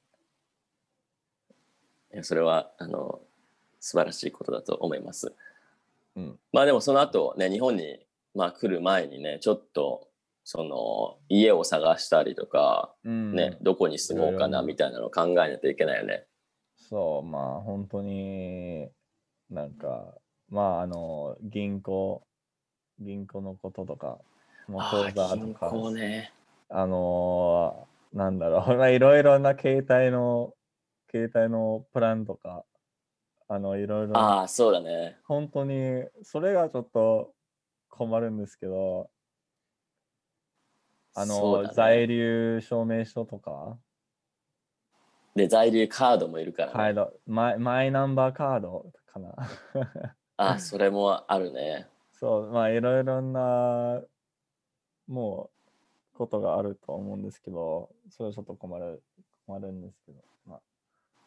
[2.13, 3.21] いやそれはあの
[3.79, 5.33] 素晴らしいことだと思います。
[6.17, 6.39] うん。
[6.53, 8.01] まあでもその後ね日本に、
[8.35, 10.09] まあ、来る前にねちょっと
[10.43, 16.25] その家を探したりとか、うん、ねどこに住もうかないみたいなのを考えないといけないよね。
[16.77, 18.91] そう、まあ本当に
[19.51, 20.15] なんか、
[20.49, 22.23] まああの、銀行、
[22.99, 24.19] 銀行のこととか、
[24.69, 26.33] もう口座と銀か、行ね。
[26.69, 30.55] あのーなんだろう、 まあいろいろな携帯の、
[31.11, 32.65] 携帯のプランとか、
[33.49, 35.19] あの、いろいろ、ああそうだね。
[35.25, 37.35] 本当に、それがちょっと
[37.89, 39.11] 困るんですけど、
[41.15, 43.79] あの、ね在留証明書とか、
[45.35, 49.35] で在留カードもいるから、ねカードマイ、マイナンバーカードかな。
[50.37, 51.87] あ それもあるね。
[52.13, 54.03] そう、まあいろいろな、
[55.07, 55.51] も
[56.15, 59.03] う、ことがあると思うんですけど、それはちょっと困る、
[59.47, 60.61] 困るんですけど、まあ、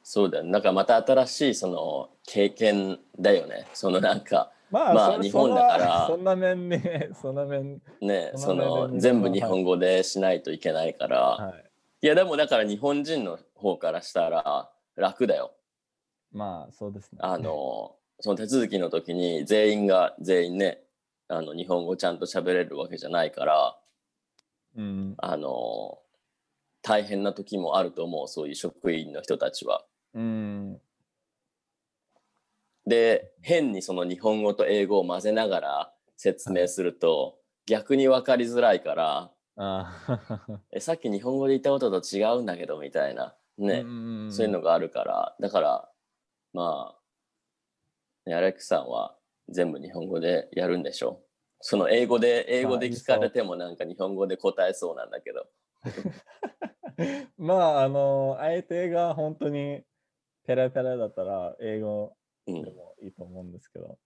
[0.03, 0.51] そうだよね。
[0.51, 3.67] なんかまた新しいその経験だよね。
[3.73, 11.21] そのなんかまあ、そまあ日本だから そんな面ね、そんな面、ねその全部日本語でしないといけないから。
[11.21, 11.63] はい。
[12.01, 15.53] いやでもだから日本人の方からしたら楽だよ。
[16.33, 17.19] まあ、そうですね。
[17.21, 20.79] あのその手続きの時に全員が全員ね
[21.27, 23.77] あの日本語ちゃんと喋れるわけじゃないから
[24.75, 25.99] うん、あの
[26.81, 29.85] 大変な時もあると思うそういう職員の人たちは。
[30.15, 30.79] うん、
[32.85, 40.39] で変にその日本語と英語を混ぜながら説明すると逆に分かりづらいからあ
[40.71, 45.89] えさっき日本語で言ったことと違うんだけどみたいなね、んそういうのがあるから、だから、
[46.53, 46.95] ま
[48.25, 49.15] あ、ね、アレックさんは
[49.49, 51.21] 全部日本語でやるんでしょ？
[51.21, 51.25] う。
[51.59, 55.47] その英語で、英語で聞かれてもなんか日本語で答えそうなんだけど。
[57.37, 59.83] まあ、あの、相手が本当に
[60.45, 62.15] ペラペラだったら、英語
[62.47, 62.71] うんで。
[62.71, 63.97] もいいと思うんですけど。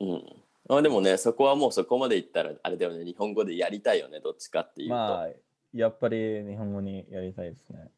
[0.00, 0.42] うん。
[0.68, 4.94] あでもね、そこはもうそこまで言ったら、あれだよね、日本語でやりたいよね、どっちかっていうと。
[4.94, 5.28] まあ、
[5.72, 7.90] やっぱり日本語にやりたいですね。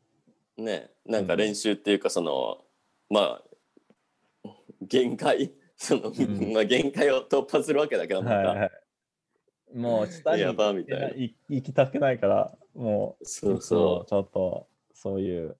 [0.56, 2.64] ね、なんか練習っていうか、その、
[3.08, 3.47] まあ、
[4.82, 8.22] 限界、 その、んまあ限界を突破するわけだけど。
[8.22, 8.70] はいはい。
[9.74, 15.58] もう下にやばみたいな行行きたくないから、もう、そうそちょっと、そういう、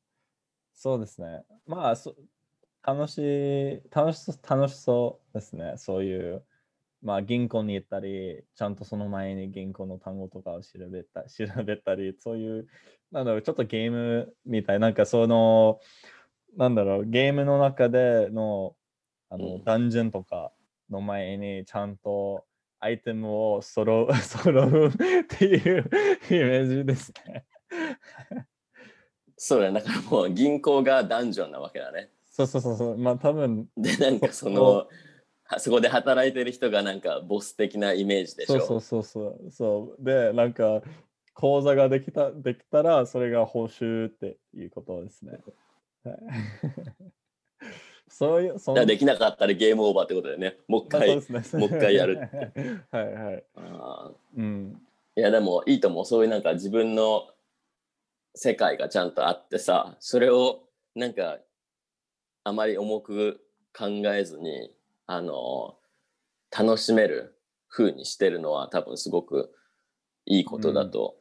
[0.74, 1.44] そうですね。
[1.66, 2.16] まあ、そ
[2.82, 5.74] 楽しい、楽しそ楽しそうですね。
[5.76, 6.42] そういう、
[7.02, 12.68] まあ、銀行に行ったり、ちゃんとその前に銀行の単語とかを調べた 調べたり、そういう、
[13.12, 15.80] なんだろう、ちょっとゲームみたい、なんかその、
[16.56, 18.74] なんだろう、ゲームの中での
[19.30, 20.52] あの、うんダンジョンとか
[20.90, 22.44] の前にちゃんと
[22.80, 24.92] アイテムを揃う 揃うっ
[25.28, 25.90] ていう
[26.30, 27.44] イメージですね。
[29.36, 32.10] そうだねだからもう銀行がダンジョンなわけだね。
[32.24, 32.98] そうそうそうそう。
[32.98, 34.88] まあ多分でなんかその
[35.44, 38.60] はそこで働いてる人がなんかボス的なイメージでしょ？
[38.60, 39.50] そうそうそうそう。
[39.50, 40.82] そうで、なんか
[41.34, 45.38] 口座ができたできたらそれが報酬っていうことですね。
[46.04, 46.18] はい
[48.10, 50.56] そういう、そんだからできなかったらゲームオーバーってことだよね。
[50.66, 51.08] もう一回。
[51.08, 51.22] ね
[51.54, 52.18] もう一回やる
[52.90, 53.44] はいはい。
[53.56, 54.80] あうん。
[55.16, 56.04] ーいやでもいいと思う。
[56.04, 57.28] そういうなんか自分の
[58.34, 60.62] 世界がちゃんとあってさ、それを
[60.94, 61.38] なんか
[62.44, 63.40] あまり重く
[63.76, 64.72] 考えずに、
[65.06, 65.76] あの、
[66.56, 67.36] 楽しめる
[67.68, 69.52] 風にしてるのは多分すごく
[70.24, 71.16] いいことだと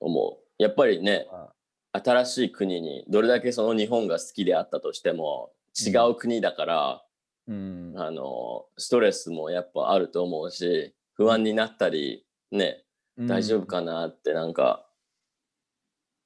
[0.00, 0.62] 思う。
[0.62, 1.54] やっぱりね、ま
[1.94, 7.04] 新しい国にどれだけその日本が好きであったとしても違う国だから、
[7.46, 7.94] うん。
[7.96, 12.82] あのストレスもやっぱあると思うし不安になったりね
[13.18, 14.86] 大丈夫かなってなんか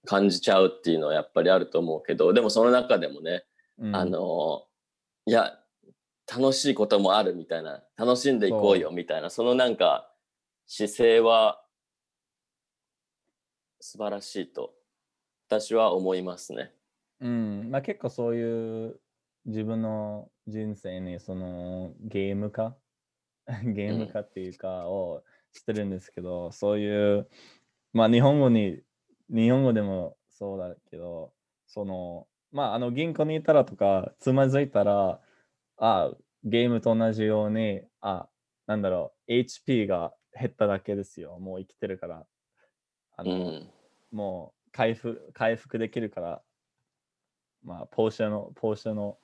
[0.06, 3.44] 感じちゃうっていうのはやっぱりあると思うけどでもその中でもね、
[3.78, 4.64] うん、あの
[5.26, 5.58] いや
[6.32, 10.10] 楽しいこともあるみたいな楽しんでいこうよみたいなそのなんか
[10.66, 11.60] 姿勢は
[13.80, 14.72] 素晴らしいと
[15.48, 16.72] 私は思いますね。
[17.20, 19.00] うん、まあ結構そういう
[19.46, 22.76] 自分の人生にそのゲーム化？
[23.64, 27.28] ゲーム化っていうかをしてるんですけど、そういう
[27.92, 28.82] まあ日本語に
[29.30, 31.32] 日本語でもそうだけど
[31.66, 35.20] そのまああの銀行にいたらとかつまずいたら
[35.78, 36.12] あ
[36.44, 38.28] ゲームと同じようにあ
[38.66, 41.38] なんだろう HP が減っただけですよ。
[41.38, 42.26] もう生きてるから。
[43.16, 43.70] あうの、ん、
[44.12, 46.42] もう回復回復できるから、
[47.64, 49.18] まあ、ポーシャの、ポーシャの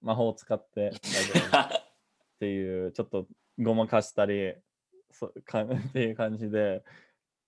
[0.00, 1.82] 魔法を使って大丈夫 っ
[2.40, 3.26] ていう、ちょっと
[3.58, 4.54] ごまかしたり、
[5.10, 6.84] そ かっていう感じで、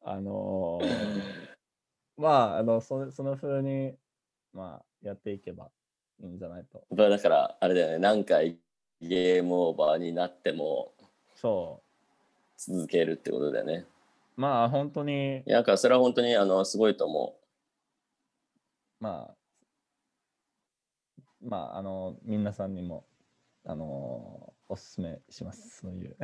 [0.02, 1.52] あのー
[2.16, 3.96] まあ、あのそその風に、
[4.52, 5.70] まあ、やっていけば
[6.20, 6.84] いいんじゃないと。
[6.90, 8.58] まあだからあれだよね何回
[9.00, 10.92] ゲームオーバーになっても
[11.34, 11.82] そ
[12.56, 13.86] 続けるってことだよね。
[14.36, 14.40] う。
[14.40, 17.36] まあ、本当にい、やだからそれは本当にあのすごいと思
[19.00, 19.34] まあ、
[21.42, 23.04] まあ、あの、皆さんにも、
[23.64, 25.80] あのーおすすめします。
[25.82, 26.16] そういう。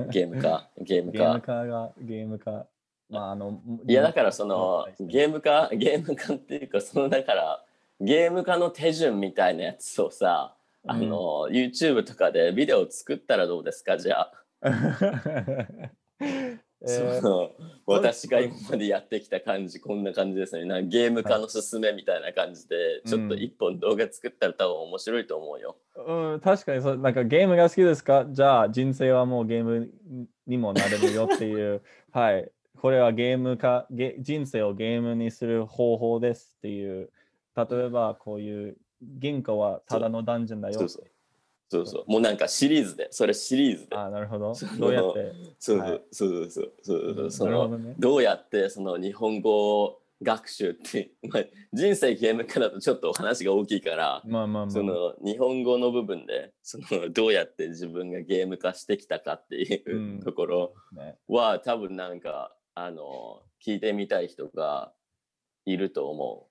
[0.00, 1.46] うゲームかゲームゲームか。
[1.46, 2.66] 化が、ゲーム化。
[3.08, 7.64] まあ、あの、いやだからそのーゲーム化ゲーム化っていうかそのだから
[8.00, 10.56] ゲーム化の手順みたいなやつをさ
[10.86, 13.96] あの、YouTube とかでビデオ作ったらどうですか？
[13.96, 14.32] じゃあ。
[16.88, 17.48] えー
[17.86, 20.64] 私が今までやってきた感じこんな感じですね。
[20.64, 25.76] なんかゲーム化のすすめみたいな感じで、ちょっと一本動画作ったら多分面白いと思うよ。
[25.94, 28.24] うん、確かにそう、なんかゲームが好きですか？
[28.30, 29.90] じゃあ人生はもうゲーム
[30.46, 37.10] にもなれるよっていう、 はい、これはゲーム化ゲ、人生をゲームにする方法ですっていう、
[37.54, 40.74] 例えばこういう銀行はただのダンジョンだよ。
[40.74, 41.04] そうそう
[41.74, 42.10] そうそう。
[42.10, 43.08] もうなんかシリーズで。
[43.10, 43.96] それシリーズで。
[43.96, 44.54] あなるほど。
[44.78, 45.32] どうやって？
[45.58, 46.02] そうはい。
[46.12, 47.14] そうそうそうそう。
[47.14, 54.70] そうそのどうやってその日本語学習って、 まあ、人生ゲーム化だとちょっとお話が大きいから、まあまあまあ。
[54.70, 60.20] その日本語の部分でそのどうやって自分がゲーム化してきたかっていううん。
[60.20, 64.92] ところね、は、多分なんかあの聞いてみたい人が
[65.64, 66.48] いると思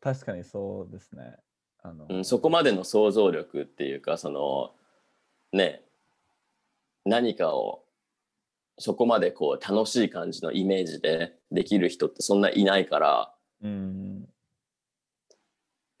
[0.00, 1.36] 確かにそうですね。
[1.82, 4.72] あのう、うん、そこまでの想像力っていうかその
[5.52, 5.82] ね
[7.04, 7.82] 何かを
[8.78, 14.28] そこまでこう楽しい感じのイメージでできる人ってそんないないからうん、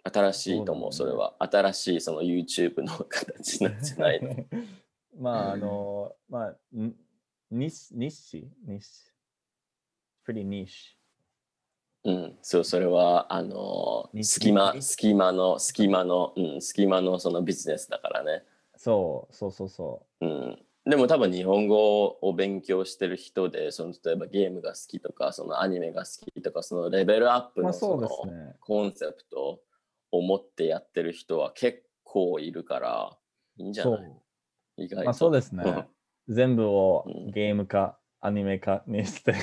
[0.04, 1.34] 新しいと思うそれは。
[1.38, 4.36] 新しいその YouTube の形なんじゃないの。
[5.18, 6.94] まあ、あの、まあ、ん
[7.50, 9.12] ニッシ、ニッシ、ニッシ。
[10.26, 10.96] pretty niche。
[12.04, 18.42] うん、そう、それは、あの隙間、に隙間の、隙間の、うん、隙間のそのビジネスだからね。
[18.76, 20.58] そう、そうそうそうん。
[20.84, 28.56] でも多分日本語を勉強してる人で、その例えばゲームが好きとか、そのアニメが好きとか、そのレベルアップのそのね。
[28.58, 29.60] コンセプト
[30.10, 33.16] を持ってやってる人は結構いるから、
[33.58, 34.00] いいんじゃそない？
[34.08, 34.12] う
[34.78, 35.04] 意外と。
[35.04, 35.86] まあそうですね。
[36.28, 39.34] 全部をうんゲーム化、アニメ化にして。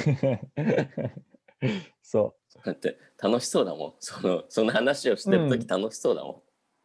[2.01, 2.35] そ
[2.65, 3.93] だって楽しそうだもん。
[3.99, 6.35] そのその話をしてるとき楽しそうだもん。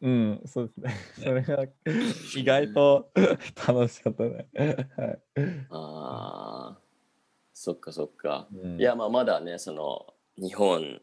[0.01, 0.09] う。
[0.09, 0.95] うん、そうですね。
[1.23, 1.63] それが
[2.37, 3.11] 意外と
[3.67, 4.47] 楽しかったね。
[4.97, 5.19] はい
[5.69, 6.79] ああ、
[7.53, 8.47] そっかそっか。
[8.53, 11.01] うんいや、まあ、まだね、その日本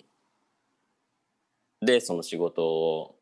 [1.80, 3.18] でその仕事を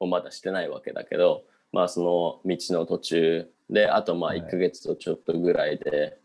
[0.00, 6.18] をまだしてないわけだけど、まあその道の途中で、あとまあはい1ヶ月とちょっとぐらいで、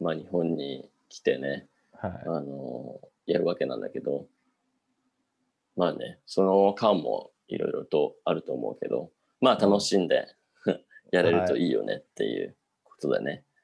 [0.00, 1.66] まあ日本に来てね、
[2.00, 2.12] はい。
[2.26, 4.26] あの、やるわけなんだけど、
[5.76, 10.26] まあね、その間もいろいろとあると思うけど、まあ楽しんで
[11.12, 13.44] やれるといいよねっていうことだね。